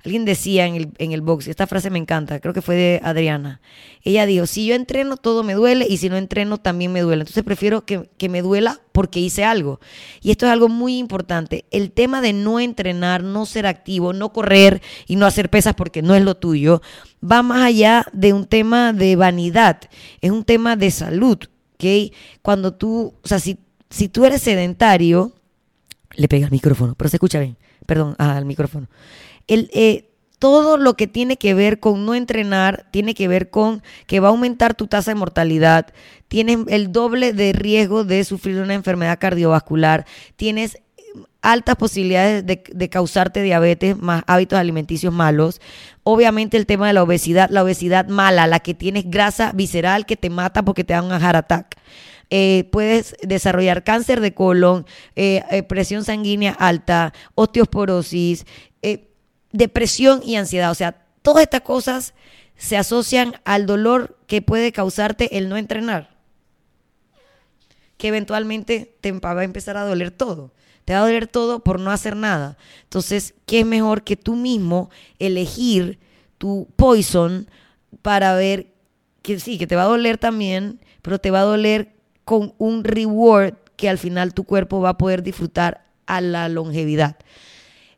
Alguien 0.06 0.26
decía 0.26 0.66
en 0.66 0.76
el, 0.76 0.90
en 0.98 1.12
el 1.12 1.22
box, 1.22 1.48
esta 1.48 1.68
frase 1.68 1.90
me 1.90 2.00
encanta, 2.00 2.40
creo 2.40 2.54
que 2.54 2.62
fue 2.62 2.76
de 2.76 3.02
Adriana. 3.04 3.62
Ella 4.04 4.26
dijo, 4.26 4.46
si 4.46 4.66
yo 4.66 4.76
entreno, 4.76 5.18
todo 5.18 5.44
me 5.44 5.54
duele, 5.54 5.86
y 5.90 5.98
si 5.98 6.10
no 6.10 6.18
entreno, 6.18 6.58
también 6.58 6.94
me 6.94 7.02
duele. 7.02 7.22
Entonces 7.22 7.44
prefiero 7.44 7.86
que, 7.86 8.10
que 8.18 8.30
me 8.30 8.42
duela 8.42 8.80
porque 8.92 9.20
hice 9.20 9.44
algo. 9.44 9.80
Y 10.22 10.32
esto 10.32 10.46
es 10.46 10.52
algo 10.52 10.70
muy 10.70 10.98
importante. 10.98 11.66
El 11.72 11.92
tema 11.92 12.22
de 12.22 12.34
no 12.34 12.60
entrenar, 12.60 13.24
no 13.24 13.46
ser 13.46 13.66
activo, 13.66 14.14
no 14.14 14.32
correr 14.32 14.82
y 15.08 15.16
no 15.16 15.26
hacer 15.26 15.50
pesas 15.50 15.74
porque 15.76 16.02
no 16.02 16.16
es 16.16 16.24
lo 16.24 16.36
tuyo, 16.36 16.82
va 17.24 17.44
más 17.44 17.64
allá 17.64 18.06
de 18.14 18.34
un 18.34 18.46
tema 18.46 18.94
de 18.94 19.16
vanidad. 19.16 19.82
Es 20.22 20.32
un 20.32 20.44
tema 20.44 20.76
de 20.76 20.92
salud. 20.92 21.38
¿ok? 21.76 22.14
Cuando 22.42 22.74
tú, 22.74 23.14
o 23.22 23.28
sea, 23.28 23.40
si, 23.40 23.60
si 23.90 24.10
tú 24.10 24.26
eres 24.26 24.42
sedentario, 24.42 25.34
le 26.16 26.28
pega 26.28 26.46
al 26.46 26.52
micrófono, 26.52 26.96
pero 26.96 27.10
se 27.10 27.18
escucha 27.18 27.40
bien. 27.40 27.58
Perdón, 27.86 28.16
al 28.18 28.46
micrófono. 28.46 28.88
El, 29.48 29.70
eh, 29.74 30.10
todo 30.40 30.78
lo 30.78 30.96
que 30.96 31.08
tiene 31.08 31.38
que 31.38 31.54
ver 31.54 31.80
con 31.80 32.06
no 32.06 32.14
entrenar 32.14 32.88
tiene 32.92 33.16
que 33.16 33.28
ver 33.28 33.50
con 33.50 33.82
que 34.06 34.20
va 34.20 34.28
a 34.28 34.32
aumentar 34.32 34.76
tu 34.76 34.88
tasa 34.88 35.12
de 35.12 35.16
mortalidad, 35.16 35.88
tienes 36.28 36.60
el 36.68 36.92
doble 36.92 37.34
de 37.34 37.54
riesgo 37.54 38.04
de 38.04 38.24
sufrir 38.24 38.60
una 38.60 38.76
enfermedad 38.76 39.18
cardiovascular, 39.20 40.06
tienes 40.36 40.76
eh, 40.76 40.82
altas 41.42 41.76
posibilidades 41.76 42.46
de, 42.46 42.64
de 42.72 42.90
causarte 42.90 43.42
diabetes, 43.42 43.98
más 43.98 44.24
hábitos 44.28 44.60
alimenticios 44.60 45.14
malos. 45.14 45.60
Obviamente 46.04 46.58
el 46.58 46.66
tema 46.66 46.88
de 46.88 46.94
la 46.94 47.04
obesidad, 47.04 47.50
la 47.50 47.64
obesidad 47.64 48.08
mala, 48.08 48.46
la 48.48 48.60
que 48.60 48.74
tienes 48.74 49.10
grasa 49.10 49.52
visceral 49.54 50.06
que 50.06 50.18
te 50.18 50.30
mata 50.30 50.64
porque 50.64 50.84
te 50.84 50.94
da 50.94 51.02
un 51.02 51.12
heart 51.12 51.36
attack. 51.36 51.78
Eh, 52.30 52.68
puedes 52.72 53.16
desarrollar 53.22 53.84
cáncer 53.84 54.20
de 54.20 54.34
colon, 54.34 54.86
eh, 55.16 55.44
eh, 55.50 55.64
presión 55.64 56.04
sanguínea 56.04 56.52
alta, 56.52 57.14
osteoporosis, 57.36 58.46
eh, 58.82 59.07
depresión 59.52 60.22
y 60.24 60.36
ansiedad. 60.36 60.72
O 60.72 60.76
sea, 60.76 61.06
todas 61.22 61.44
estas 61.44 61.62
cosas 61.62 62.14
se 62.58 62.78
asocian 62.78 63.40
al 63.46 63.66
dolor 63.66 64.18
que 64.28 64.42
puede 64.42 64.72
causarte 64.72 65.38
el 65.38 65.50
no 65.50 65.58
entrenar. 65.58 66.16
Que 67.98 68.10
eventualmente 68.10 68.96
te 69.02 69.12
va 69.12 69.40
a 69.40 69.44
empezar 69.44 69.78
a 69.78 69.86
doler 69.86 70.12
todo. 70.12 70.52
Te 70.86 70.94
va 70.94 71.00
a 71.00 71.06
doler 71.06 71.28
todo 71.28 71.60
por 71.60 71.80
no 71.80 71.92
hacer 71.92 72.16
nada. 72.16 72.58
Entonces, 72.84 73.34
¿qué 73.46 73.62
es 73.62 73.66
mejor 73.66 74.04
que 74.04 74.16
tú 74.16 74.36
mismo 74.36 74.90
elegir 75.20 76.00
tu 76.38 76.68
poison 76.76 77.50
para 78.02 78.36
ver 78.36 78.68
que 79.22 79.40
sí, 79.40 79.58
que 79.58 79.68
te 79.68 79.76
va 79.76 79.84
a 79.84 79.88
doler 79.88 80.18
también, 80.18 80.80
pero 81.02 81.20
te 81.20 81.32
va 81.32 81.42
a 81.42 81.44
doler 81.44 81.94
con 82.24 82.54
un 82.58 82.84
reward 82.84 83.56
que 83.76 83.90
al 83.90 83.98
final 83.98 84.34
tu 84.34 84.44
cuerpo 84.44 84.80
va 84.80 84.90
a 84.90 84.98
poder 84.98 85.24
disfrutar 85.24 85.86
a 86.06 86.22
la 86.22 86.50
longevidad. 86.50 87.18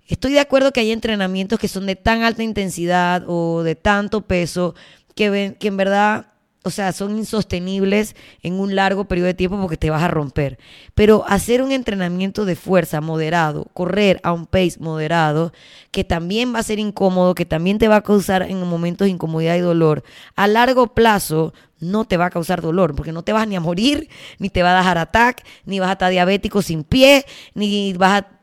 Estoy 0.10 0.34
de 0.34 0.40
acuerdo 0.40 0.72
que 0.74 0.80
hay 0.80 0.92
entrenamientos 0.92 1.60
que 1.60 1.68
son 1.68 1.86
de 1.86 1.96
tan 1.96 2.24
alta 2.24 2.42
intensidad 2.44 3.24
o 3.28 3.62
de 3.64 3.76
tanto 3.76 4.22
peso 4.22 4.74
que, 5.16 5.30
ven- 5.30 5.54
que 5.54 5.68
en 5.68 5.78
verdad 5.78 6.26
o 6.64 6.72
sea, 6.72 6.92
son 6.92 7.18
insostenibles 7.18 8.16
en 8.42 8.60
un 8.60 8.76
largo 8.76 9.06
periodo 9.06 9.28
de 9.28 9.34
tiempo 9.34 9.60
porque 9.62 9.78
te 9.78 9.90
vas 9.90 10.04
a 10.04 10.10
romper. 10.10 10.60
Pero 10.94 11.24
hacer 11.28 11.62
un 11.62 11.72
entrenamiento 11.72 12.44
de 12.44 12.58
fuerza 12.58 13.00
moderado, 13.00 13.68
correr 13.74 14.20
a 14.24 14.34
un 14.34 14.46
pace 14.46 14.76
moderado, 14.80 15.54
que 15.92 16.04
también 16.04 16.54
va 16.54 16.60
a 16.60 16.64
ser 16.64 16.78
incómodo, 16.80 17.34
que 17.34 17.46
también 17.46 17.78
te 17.78 17.88
va 17.88 17.98
a 17.98 18.04
causar 18.04 18.42
en 18.44 18.60
momentos 18.68 19.08
incomodidad 19.08 19.56
y 19.56 19.62
dolor, 19.62 20.04
a 20.36 20.48
largo 20.48 20.88
plazo 20.94 21.54
no 21.80 22.04
te 22.04 22.18
va 22.18 22.26
a 22.26 22.30
causar 22.30 22.62
dolor, 22.62 22.94
porque 22.94 23.14
no 23.14 23.24
te 23.24 23.32
vas 23.32 23.48
ni 23.48 23.56
a 23.56 23.62
morir, 23.62 24.10
ni 24.38 24.50
te 24.50 24.62
va 24.62 24.72
a 24.78 24.84
dar 24.84 24.98
ataque, 24.98 25.44
ni 25.66 25.80
vas 25.80 25.90
a 25.90 25.94
estar 25.94 26.12
diabético 26.12 26.62
sin 26.62 26.84
pie, 26.84 27.26
ni 27.54 27.94
vas 27.94 28.24
a... 28.24 28.39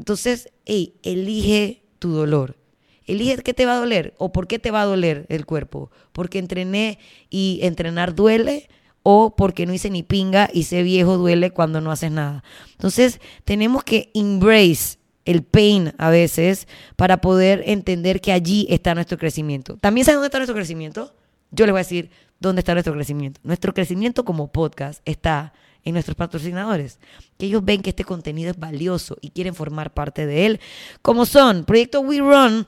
Entonces, 0.00 0.48
hey, 0.64 0.94
elige 1.02 1.82
tu 1.98 2.10
dolor. 2.12 2.56
Elige 3.06 3.36
qué 3.42 3.52
te 3.52 3.66
va 3.66 3.74
a 3.74 3.80
doler 3.80 4.14
o 4.16 4.32
por 4.32 4.46
qué 4.46 4.58
te 4.58 4.70
va 4.70 4.80
a 4.80 4.86
doler 4.86 5.26
el 5.28 5.44
cuerpo. 5.44 5.90
Porque 6.12 6.38
entrené 6.38 6.98
y 7.28 7.58
entrenar 7.62 8.14
duele 8.14 8.70
o 9.02 9.36
porque 9.36 9.66
no 9.66 9.74
hice 9.74 9.90
ni 9.90 10.02
pinga 10.02 10.48
y 10.54 10.62
sé 10.62 10.82
viejo 10.82 11.18
duele 11.18 11.50
cuando 11.50 11.82
no 11.82 11.92
haces 11.92 12.12
nada. 12.12 12.42
Entonces 12.72 13.20
tenemos 13.44 13.84
que 13.84 14.10
embrace 14.14 14.96
el 15.26 15.42
pain 15.42 15.92
a 15.98 16.08
veces 16.08 16.66
para 16.96 17.20
poder 17.20 17.62
entender 17.66 18.22
que 18.22 18.32
allí 18.32 18.66
está 18.70 18.94
nuestro 18.94 19.18
crecimiento. 19.18 19.76
¿También 19.76 20.06
saben 20.06 20.16
dónde 20.16 20.28
está 20.28 20.38
nuestro 20.38 20.56
crecimiento? 20.56 21.14
Yo 21.50 21.66
les 21.66 21.74
voy 21.74 21.80
a 21.80 21.84
decir 21.84 22.10
dónde 22.38 22.60
está 22.60 22.72
nuestro 22.72 22.94
crecimiento. 22.94 23.38
Nuestro 23.44 23.74
crecimiento 23.74 24.24
como 24.24 24.50
podcast 24.50 25.02
está 25.04 25.52
en 25.84 25.94
nuestros 25.94 26.16
patrocinadores, 26.16 26.98
que 27.38 27.46
ellos 27.46 27.64
ven 27.64 27.82
que 27.82 27.90
este 27.90 28.04
contenido 28.04 28.50
es 28.50 28.58
valioso 28.58 29.16
y 29.20 29.30
quieren 29.30 29.54
formar 29.54 29.92
parte 29.92 30.26
de 30.26 30.46
él, 30.46 30.60
como 31.02 31.26
son 31.26 31.64
Proyecto 31.64 32.00
We 32.00 32.18
Run, 32.18 32.66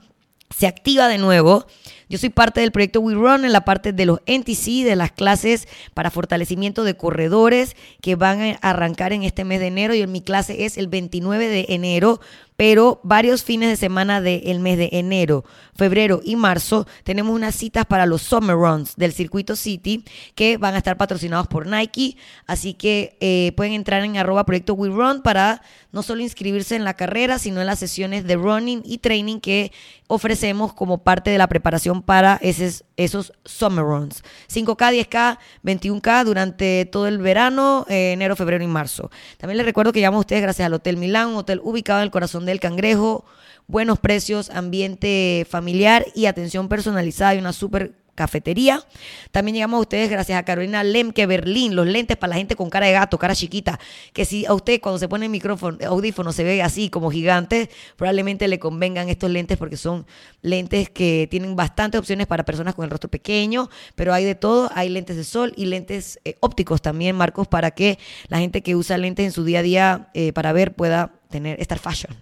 se 0.57 0.67
activa 0.67 1.09
de 1.09 1.19
nuevo. 1.19 1.67
Yo 2.13 2.19
soy 2.19 2.29
parte 2.29 2.61
del 2.61 2.73
proyecto 2.73 3.01
We 3.01 3.15
Run 3.15 3.47
en 3.47 3.53
la 3.53 3.65
parte 3.65 3.95
de 3.95 4.05
los 4.05 4.21
NTC, 4.27 4.85
de 4.85 4.97
las 4.97 5.13
clases 5.13 5.67
para 5.95 6.11
fortalecimiento 6.11 6.85
de 6.85 6.95
corredores 6.95 7.75
que 8.03 8.17
van 8.17 8.43
a 8.43 8.59
arrancar 8.61 9.15
en 9.15 9.23
este 9.23 9.45
mes 9.45 9.61
de 9.61 9.69
enero. 9.69 9.95
Y 9.95 10.07
mi 10.07 10.21
clase 10.21 10.67
es 10.67 10.77
el 10.77 10.89
29 10.89 11.49
de 11.49 11.67
enero 11.71 12.21
pero 12.57 13.01
varios 13.03 13.43
fines 13.43 13.69
de 13.71 13.77
semana 13.77 14.21
del 14.21 14.61
mes 14.61 14.79
de 14.79 14.91
enero, 14.93 15.45
febrero 15.75 16.21
y 16.23 16.37
marzo 16.37 16.87
tenemos 17.03 17.35
unas 17.35 17.55
citas 17.55 17.87
para 17.87 18.07
los 18.07 18.23
Summer 18.23 18.55
Runs 18.55 18.95
del 18.97 19.13
Circuito 19.13 19.57
City 19.57 20.05
que 20.35 20.59
van 20.59 20.75
a 20.75 20.79
estar 20.79 20.97
patrocinados 20.97 21.49
por 21.49 21.67
Nike, 21.67 22.17
así 22.47 22.75
que 22.75 23.17
eh, 23.21 23.53
pueden 23.57 23.73
entrar 23.73 24.05
en 24.05 24.17
arroba 24.17 24.45
proyecto 24.45 24.75
We 24.75 24.91
Run 24.91 25.23
para 25.23 25.63
no 25.93 26.03
solo 26.03 26.23
inscribirse 26.23 26.77
en 26.77 26.85
la 26.85 26.95
carrera, 26.95 27.39
sino 27.39 27.61
en 27.61 27.67
las 27.67 27.79
sesiones 27.79 28.25
de 28.25 28.37
running 28.37 28.83
y 28.85 28.99
training 28.99 29.41
que 29.41 29.73
ofrecemos 30.07 30.73
como 30.73 30.99
parte 30.99 31.31
de 31.31 31.39
la 31.39 31.49
preparación 31.49 32.02
para 32.05 32.39
esos, 32.43 32.85
esos 32.97 33.33
Summer 33.45 33.85
Runs. 33.85 34.23
5K, 34.53 35.09
10K, 35.09 35.39
21K 35.65 36.25
durante 36.25 36.87
todo 36.87 37.09
el 37.09 37.19
verano, 37.19 37.87
eh, 37.89 38.13
enero, 38.13 38.37
febrero 38.37 38.63
y 38.63 38.67
marzo. 38.67 39.11
También 39.39 39.57
les 39.57 39.67
recuerdo 39.67 39.93
que 39.93 40.01
llamamos 40.01 40.21
a 40.21 40.27
ustedes 40.27 40.43
gracias 40.43 40.67
al 40.67 40.75
Hotel 40.75 40.97
Milán, 40.97 41.29
un 41.29 41.37
hotel 41.37 41.61
ubicado 41.63 42.01
en 42.01 42.05
el 42.05 42.11
corazón 42.11 42.47
del 42.47 42.61
Cangrejo, 42.61 43.25
buenos 43.67 43.99
precios, 43.99 44.51
ambiente 44.51 45.47
familiar 45.49 46.07
y 46.15 46.27
atención 46.27 46.69
personalizada 46.69 47.35
y 47.35 47.39
una 47.39 47.53
súper 47.53 48.02
cafetería. 48.15 48.85
También 49.31 49.55
llegamos 49.55 49.79
a 49.79 49.81
ustedes 49.81 50.11
gracias 50.11 50.39
a 50.39 50.45
Carolina 50.45 50.85
Lemke 50.85 51.27
Berlín, 51.27 51.75
los 51.75 51.87
lentes 51.87 52.17
para 52.17 52.31
la 52.31 52.37
gente 52.37 52.57
con 52.57 52.71
cara 52.71 52.87
de 52.87 52.93
gato, 52.93 53.19
cara 53.19 53.35
chiquita, 53.35 53.81
que 54.13 54.25
si 54.25 54.47
a 54.47 54.55
usted 54.55 54.81
cuando 54.81 54.99
se 54.99 55.09
pone 55.09 55.27
el 55.27 55.31
micrófono, 55.31 55.79
audífono 55.87 56.33
se 56.33 56.45
ve 56.45 56.63
así 56.63 56.91
como 56.91 57.11
gigante, 57.11 57.71
probablemente 57.97 58.49
le 58.49 58.59
convengan 58.59 59.09
estos 59.09 59.31
lentes 59.31 59.57
porque 59.57 59.77
son 59.77 60.07
lentes 60.43 60.91
que 60.91 61.27
tienen 61.31 61.57
bastantes 61.57 61.99
opciones 61.99 62.27
para 62.27 62.45
personas 62.45 62.75
con 62.75 62.85
el 62.85 62.91
rostro 62.91 63.11
pequeño, 63.11 63.71
pero 63.95 64.13
hay 64.13 64.25
de 64.25 64.35
todo, 64.35 64.71
hay 64.75 64.89
lentes 64.89 65.17
de 65.17 65.25
sol 65.25 65.53
y 65.57 65.67
lentes 65.67 66.21
eh, 66.25 66.37
ópticos 66.41 66.83
también, 66.83 67.17
Marcos, 67.17 67.49
para 67.49 67.71
que 67.71 67.99
la 68.29 68.39
gente 68.39 68.63
que 68.63 68.77
usa 68.77 68.99
lentes 68.99 69.27
en 69.27 69.33
su 69.33 69.45
día 69.45 69.61
a 69.61 69.63
día 69.63 70.11
eh, 70.15 70.33
para 70.33 70.53
ver 70.53 70.75
pueda 70.75 71.13
tener 71.33 71.61
Star 71.61 71.81
Fashion. 71.81 72.15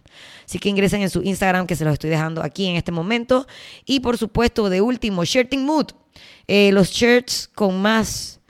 Así 0.46 0.58
que 0.58 0.70
ingresen 0.70 1.02
en 1.02 1.10
su 1.10 1.22
Instagram 1.22 1.66
que 1.66 1.76
se 1.76 1.84
los 1.84 1.92
estoy 1.92 2.08
dejando 2.08 2.42
aquí 2.42 2.66
en 2.66 2.76
este 2.76 2.92
momento. 2.92 3.46
Y 3.84 4.00
por 4.00 4.16
supuesto, 4.16 4.70
de 4.70 4.80
último, 4.80 5.24
Shirting 5.24 5.66
Mood. 5.66 5.88
Eh, 6.48 6.72
los 6.72 6.90
shirts 6.90 7.48
con 7.54 7.80
más 7.80 8.40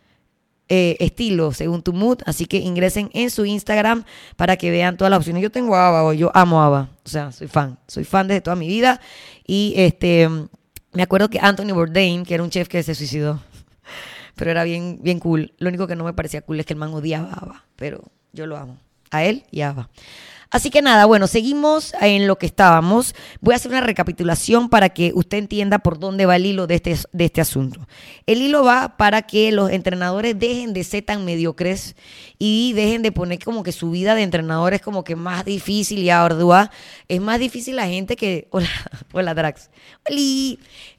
eh, 0.69 0.97
estilo 1.01 1.53
según 1.53 1.83
tu 1.83 1.93
mood. 1.93 2.19
Así 2.27 2.47
que 2.47 2.59
ingresen 2.59 3.11
en 3.13 3.31
su 3.31 3.45
Instagram 3.45 4.05
para 4.37 4.57
que 4.57 4.71
vean 4.71 4.97
todas 4.97 5.11
las 5.11 5.19
opciones. 5.19 5.43
Yo 5.43 5.51
tengo 5.51 5.75
ABA 5.75 6.05
o 6.05 6.13
yo 6.13 6.31
amo 6.33 6.63
ABA. 6.63 6.89
O 7.05 7.09
sea, 7.09 7.33
soy 7.33 7.49
fan. 7.49 7.77
Soy 7.89 8.05
fan 8.05 8.29
desde 8.29 8.41
toda 8.41 8.55
mi 8.55 8.69
vida. 8.69 9.01
Y 9.45 9.75
este 9.77 10.29
me 10.93 11.03
acuerdo 11.03 11.31
que 11.31 11.39
Anthony 11.41 11.73
Bourdain, 11.73 12.25
que 12.25 12.35
era 12.35 12.43
un 12.43 12.51
chef 12.51 12.69
que 12.69 12.83
se 12.83 12.95
suicidó, 12.95 13.41
pero 14.35 14.51
era 14.51 14.65
bien, 14.65 14.99
bien 15.03 15.21
cool. 15.21 15.53
Lo 15.59 15.69
único 15.69 15.87
que 15.87 15.97
no 15.97 16.05
me 16.05 16.13
parecía 16.13 16.43
cool 16.43 16.61
es 16.61 16.67
que 16.67 16.73
el 16.73 16.79
man 16.79 16.93
odiaba 16.93 17.31
a 17.31 17.45
ABA, 17.45 17.65
pero 17.77 18.03
yo 18.33 18.47
lo 18.47 18.57
amo. 18.57 18.79
A 19.11 19.25
él 19.25 19.45
y 19.51 19.61
a 19.61 19.71
ABA. 19.71 19.91
Así 20.53 20.71
que 20.71 20.83
nada, 20.83 21.07
bueno, 21.07 21.29
seguimos 21.29 21.95
en 22.01 22.27
lo 22.27 22.37
que 22.37 22.47
estábamos. 22.47 23.15
Voy 23.41 23.53
a 23.53 23.57
hacer 23.57 23.71
una 23.71 23.83
recapitulación 23.83 24.69
para 24.69 24.89
que 24.89 25.13
usted 25.15 25.39
entienda 25.39 25.79
por 25.79 26.01
dónde 26.01 26.27
va 26.27 26.35
el 26.35 26.45
hilo 26.45 26.67
de 26.67 26.75
este, 26.75 26.97
de 27.13 27.25
este 27.25 27.41
asunto. 27.41 27.87
El 28.27 28.43
hilo 28.43 28.65
va 28.65 28.97
para 28.97 29.23
que 29.23 29.53
los 29.53 29.71
entrenadores 29.71 30.37
dejen 30.37 30.73
de 30.73 30.83
ser 30.83 31.05
tan 31.05 31.25
mediocres 31.25 31.95
y 32.37 32.73
dejen 32.73 33.03
de 33.03 33.13
poner 33.13 33.39
como 33.39 33.63
que 33.63 33.71
su 33.71 33.93
vida 33.93 34.17
de 34.17 34.23
entrenador 34.23 34.75
es 34.75 34.83
como 34.83 35.05
que 35.05 35.15
más 35.15 35.45
difícil 35.45 36.01
y 36.01 36.11
ardua. 36.11 36.73
Es 37.07 37.21
más 37.21 37.39
difícil 37.39 37.77
la 37.77 37.87
gente 37.87 38.17
que... 38.17 38.49
Hola, 38.51 38.69
hola 39.13 39.35
Drax. 39.35 39.71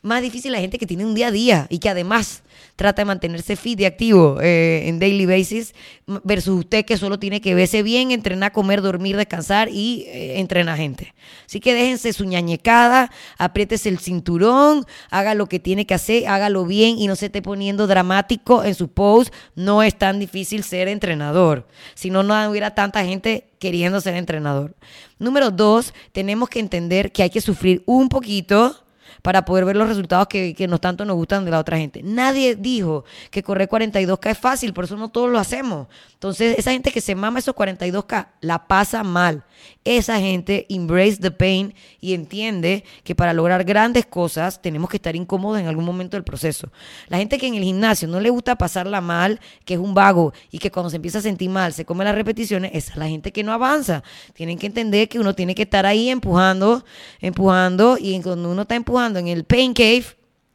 Más 0.02 0.22
difícil 0.22 0.54
la 0.54 0.60
gente 0.60 0.78
que 0.78 0.88
tiene 0.88 1.06
un 1.06 1.14
día 1.14 1.28
a 1.28 1.32
día 1.32 1.68
y 1.70 1.80
que 1.80 1.90
además 1.90 2.44
trata 2.82 3.04
de 3.04 3.06
mantenerse 3.06 3.56
fit 3.56 3.80
y 3.80 3.86
activo 3.86 4.40
eh, 4.42 4.86
en 4.88 4.98
daily 4.98 5.28
basis 5.28 5.76
versus 6.24 6.62
usted 6.62 6.84
que 6.84 6.98
solo 6.98 7.20
tiene 7.20 7.40
que 7.40 7.54
verse 7.54 7.84
bien, 7.84 8.10
entrenar, 8.10 8.54
comer, 8.54 8.82
dormir, 8.82 9.18
descansar 9.18 9.70
y 9.70 10.06
eh, 10.08 10.40
entrenar 10.40 10.78
gente. 10.78 11.14
Así 11.46 11.60
que 11.60 11.76
déjense 11.76 12.12
su 12.12 12.26
ñañecada, 12.26 13.12
apriétese 13.38 13.88
el 13.88 14.00
cinturón, 14.00 14.86
haga 15.12 15.36
lo 15.36 15.46
que 15.46 15.60
tiene 15.60 15.86
que 15.86 15.94
hacer, 15.94 16.28
hágalo 16.28 16.66
bien 16.66 16.98
y 16.98 17.06
no 17.06 17.16
se 17.16 17.28
esté 17.28 17.44
poniendo 17.44 17.86
dramático 17.86 18.64
en 18.64 18.74
su 18.74 18.88
post. 18.88 19.32
No 19.54 19.84
es 19.84 19.96
tan 19.96 20.18
difícil 20.18 20.64
ser 20.64 20.88
entrenador. 20.88 21.68
Si 21.94 22.10
no, 22.10 22.24
no 22.24 22.50
hubiera 22.50 22.74
tanta 22.74 23.06
gente 23.06 23.52
queriendo 23.60 24.02
ser 24.02 24.16
entrenador. 24.16 24.76
Número 25.20 25.52
dos, 25.52 25.94
tenemos 26.14 26.50
que 26.50 26.60
entender 26.60 27.12
que 27.12 27.22
hay 27.22 27.30
que 27.30 27.42
sufrir 27.42 27.84
un 27.86 28.10
poquito 28.10 28.76
para 29.22 29.46
poder 29.46 29.66
ver 29.66 29.76
los 29.76 29.88
resultados 29.88 30.28
que, 30.28 30.54
que 30.54 30.68
tanto 30.80 31.06
nos 31.06 31.16
gustan 31.16 31.46
de 31.46 31.52
la 31.52 31.60
otra 31.60 31.78
gente. 31.78 32.02
Nadie 32.04 32.56
dijo 32.56 33.06
que 33.30 33.44
correr 33.44 33.70
42K 33.70 34.32
es 34.32 34.38
fácil, 34.38 34.74
por 34.74 34.86
eso 34.86 34.98
no 34.98 35.10
todos 35.10 35.30
lo 35.30 35.40
hacemos. 35.40 35.88
Entonces, 36.14 36.58
esa 36.58 36.72
gente 36.72 36.92
que 36.92 37.02
se 37.02 37.16
mama 37.16 37.40
esos 37.40 37.56
42K 37.56 38.28
la 38.42 38.68
pasa 38.68 39.04
mal. 39.04 39.44
Esa 39.84 40.20
gente 40.20 40.66
embrace 40.70 41.18
the 41.18 41.32
pain 41.32 41.74
y 42.00 42.14
entiende 42.14 42.84
que 43.04 43.16
para 43.16 43.34
lograr 43.34 43.64
grandes 43.64 44.06
cosas 44.06 44.62
tenemos 44.62 44.90
que 44.90 44.98
estar 44.98 45.16
incómodos 45.16 45.60
en 45.60 45.68
algún 45.68 45.86
momento 45.86 46.18
del 46.18 46.24
proceso. 46.24 46.72
La 47.08 47.18
gente 47.18 47.38
que 47.38 47.48
en 47.48 47.56
el 47.56 47.64
gimnasio 47.64 48.08
no 48.08 48.20
le 48.20 48.30
gusta 48.30 48.56
pasarla 48.58 49.02
mal, 49.02 49.40
que 49.66 49.74
es 49.74 49.80
un 49.80 49.94
vago 49.94 50.34
y 50.52 50.60
que 50.60 50.72
cuando 50.72 50.90
se 50.90 50.98
empieza 50.98 51.20
a 51.20 51.22
sentir 51.22 51.50
mal 51.50 51.74
se 51.74 51.86
come 51.86 52.04
las 52.04 52.16
repeticiones, 52.16 52.72
esa 52.74 52.92
es 52.92 52.98
la 52.98 53.08
gente 53.08 53.32
que 53.32 53.44
no 53.44 53.54
avanza. 53.54 54.04
Tienen 54.34 54.58
que 54.58 54.68
entender 54.68 55.10
que 55.10 55.20
uno 55.20 55.34
tiene 55.34 55.56
que 55.56 55.64
estar 55.64 55.86
ahí 55.86 56.10
empujando, 56.10 56.86
empujando 57.20 57.98
y 58.00 58.20
cuando 58.22 58.52
uno 58.52 58.64
está 58.64 58.76
empujando 58.76 59.20
en 59.20 59.28
el 59.28 59.44
pain 59.46 59.74
cave, 59.74 60.06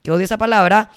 que 0.02 0.10
odio 0.10 0.24
esa 0.24 0.38
palabra, 0.38 0.90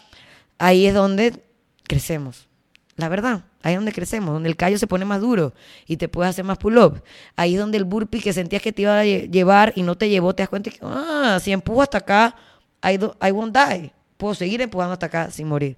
ahí 0.59 0.85
es 0.85 0.93
donde 0.93 1.43
crecemos. 1.87 2.47
La 2.95 3.09
verdad, 3.09 3.45
ahí 3.61 3.73
es 3.73 3.77
donde 3.77 3.91
crecemos, 3.91 4.33
donde 4.33 4.49
el 4.49 4.55
callo 4.55 4.77
se 4.77 4.87
pone 4.87 5.05
más 5.05 5.21
duro 5.21 5.53
y 5.85 5.97
te 5.97 6.07
puedes 6.07 6.29
hacer 6.29 6.45
más 6.45 6.57
pull-up. 6.57 7.01
Ahí 7.35 7.55
es 7.55 7.59
donde 7.59 7.77
el 7.77 7.83
burpee 7.83 8.21
que 8.21 8.33
sentías 8.33 8.61
que 8.61 8.71
te 8.71 8.83
iba 8.83 8.99
a 8.99 9.03
llevar 9.03 9.73
y 9.75 9.83
no 9.83 9.95
te 9.95 10.09
llevó, 10.09 10.33
te 10.33 10.43
das 10.43 10.49
cuenta 10.49 10.69
que, 10.69 10.79
ah, 10.81 11.39
si 11.41 11.51
empujo 11.51 11.81
hasta 11.81 11.99
acá, 11.99 12.35
I, 12.83 13.31
won't 13.31 13.55
die. 13.55 13.91
Puedo 14.17 14.33
seguir 14.33 14.61
empujando 14.61 14.93
hasta 14.93 15.07
acá 15.07 15.31
sin 15.31 15.47
morir. 15.47 15.77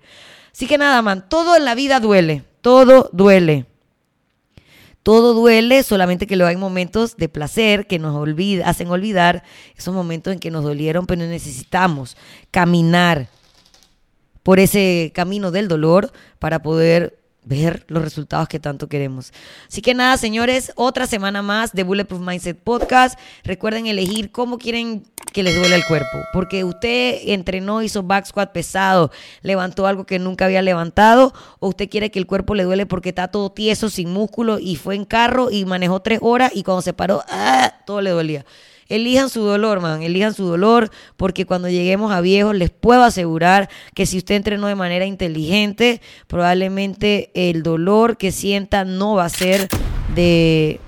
Así 0.52 0.68
que 0.68 0.78
nada, 0.78 1.02
man, 1.02 1.26
todo 1.28 1.56
en 1.56 1.66
la 1.66 1.76
vida 1.76 2.00
duele, 2.00 2.44
todo 2.62 3.10
duele. 3.14 3.66
Todo 5.04 5.34
duele, 5.34 5.82
solamente 5.82 6.28
que 6.28 6.36
luego 6.36 6.50
hay 6.50 6.58
momentos 6.58 7.18
de 7.18 7.28
placer 7.28 7.88
que 7.88 7.98
nos 7.98 8.16
olvida, 8.16 8.70
hacen 8.70 8.88
olvidar 8.90 9.44
esos 9.76 9.96
momentos 9.96 10.32
en 10.32 10.40
que 10.40 10.52
nos 10.52 10.64
dolieron, 10.64 11.08
pero 11.08 11.26
necesitamos 11.26 12.16
caminar 12.52 13.28
por 14.44 14.60
ese 14.60 15.12
camino 15.16 15.50
del 15.50 15.68
dolor 15.68 16.12
para 16.38 16.62
poder 16.62 17.21
ver 17.44 17.86
los 17.88 18.04
resultados 18.04 18.48
que 18.48 18.60
tanto 18.60 18.88
queremos. 18.88 19.34
Así 19.68 19.82
que 19.82 19.94
nada, 19.94 20.18
señores, 20.18 20.72
otra 20.76 21.08
semana 21.08 21.42
más 21.42 21.74
de 21.74 21.84
Bulletproof 21.84 22.22
Mindset 22.22 22.60
Podcast. 22.60 23.20
Recuerden 23.44 23.88
elegir 23.88 24.32
cómo 24.32 24.58
quieren 24.58 25.04
que 25.34 25.44
les 25.44 25.56
duele 25.56 25.76
el 25.76 25.86
cuerpo, 25.86 26.18
porque 26.34 26.64
usted 26.64 27.20
entrenó, 27.28 27.82
hizo 27.82 28.04
back 28.04 28.26
squat 28.26 28.52
pesado, 28.52 29.12
levantó 29.42 29.88
algo 29.88 30.06
que 30.06 30.20
nunca 30.20 30.46
había 30.46 30.62
levantado, 30.62 31.34
o 31.60 31.70
usted 31.70 31.90
quiere 31.90 32.12
que 32.12 32.20
el 32.20 32.28
cuerpo 32.28 32.54
le 32.54 32.64
duele 32.64 32.86
porque 32.86 33.10
está 33.10 33.30
todo 33.30 33.52
tieso, 33.52 33.90
sin 33.90 34.12
músculo, 34.12 34.60
y 34.60 34.76
fue 34.76 34.96
en 34.96 35.06
carro 35.06 35.50
y 35.50 35.64
manejó 35.66 36.02
tres 36.02 36.20
horas 36.22 36.52
y 36.54 36.64
cuando 36.64 36.82
se 36.82 36.94
paró, 36.94 37.24
¡ah! 37.30 37.74
todo 37.86 38.02
le 38.02 38.10
dolía. 38.10 38.46
Elijan 38.96 39.30
su 39.30 39.42
dolor, 39.42 39.80
man, 39.80 40.04
elijan 40.04 40.34
su 40.34 40.46
dolor, 40.46 40.92
porque 41.18 41.46
cuando 41.46 41.70
lleguemos 41.70 42.12
a 42.12 42.22
viejos 42.22 42.56
les 42.56 42.70
puedo 42.70 43.04
asegurar 43.04 43.70
que 43.96 44.06
si 44.06 44.18
usted 44.18 44.36
entrenó 44.36 44.68
de 44.68 44.76
manera 44.76 45.06
inteligente, 45.06 46.02
probablemente 46.28 47.32
el 47.34 47.64
dolor 47.64 48.18
que 48.18 48.32
sienta 48.32 48.86
no 48.86 49.16
va 49.16 49.26
a 49.26 49.30
ser 49.30 49.68
de 50.16 50.80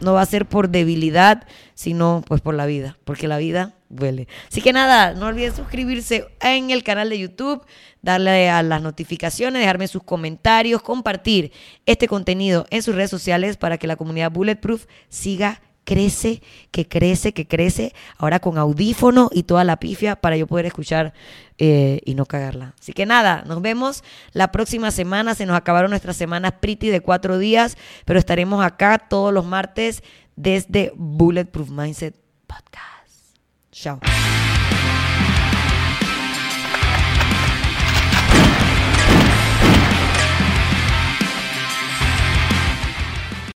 no 0.00 0.12
va 0.12 0.22
a 0.22 0.26
ser 0.26 0.46
por 0.46 0.68
debilidad, 0.68 1.46
sino 1.74 2.22
pues 2.26 2.40
por 2.40 2.54
la 2.54 2.66
vida, 2.66 2.98
porque 3.04 3.26
la 3.26 3.38
vida 3.38 3.74
duele. 3.88 4.28
Así 4.50 4.60
que 4.60 4.72
nada, 4.72 5.14
no 5.14 5.26
olviden 5.26 5.54
suscribirse 5.54 6.26
en 6.40 6.70
el 6.70 6.82
canal 6.82 7.08
de 7.08 7.18
YouTube, 7.18 7.64
darle 8.02 8.50
a 8.50 8.62
las 8.62 8.82
notificaciones, 8.82 9.60
dejarme 9.60 9.88
sus 9.88 10.02
comentarios, 10.02 10.82
compartir 10.82 11.52
este 11.86 12.06
contenido 12.06 12.66
en 12.70 12.82
sus 12.82 12.94
redes 12.94 13.10
sociales 13.10 13.56
para 13.56 13.78
que 13.78 13.86
la 13.86 13.96
comunidad 13.96 14.30
Bulletproof 14.30 14.86
siga 15.08 15.62
crece, 15.84 16.42
que 16.70 16.88
crece, 16.88 17.32
que 17.32 17.46
crece, 17.46 17.92
ahora 18.18 18.40
con 18.40 18.58
audífono 18.58 19.30
y 19.32 19.44
toda 19.44 19.64
la 19.64 19.78
pifia 19.78 20.16
para 20.16 20.36
yo 20.36 20.46
poder 20.46 20.66
escuchar 20.66 21.14
eh, 21.58 22.00
y 22.04 22.14
no 22.14 22.26
cagarla. 22.26 22.74
Así 22.80 22.92
que 22.92 23.06
nada, 23.06 23.44
nos 23.46 23.62
vemos 23.62 24.02
la 24.32 24.50
próxima 24.50 24.90
semana, 24.90 25.34
se 25.34 25.46
nos 25.46 25.56
acabaron 25.56 25.90
nuestras 25.90 26.16
semanas 26.16 26.54
pretty 26.60 26.88
de 26.88 27.00
cuatro 27.00 27.38
días, 27.38 27.76
pero 28.04 28.18
estaremos 28.18 28.64
acá 28.64 28.98
todos 28.98 29.32
los 29.32 29.44
martes 29.44 30.02
desde 30.36 30.92
Bulletproof 30.96 31.70
Mindset 31.70 32.16
Podcast. 32.46 33.38
Chao. 33.70 34.00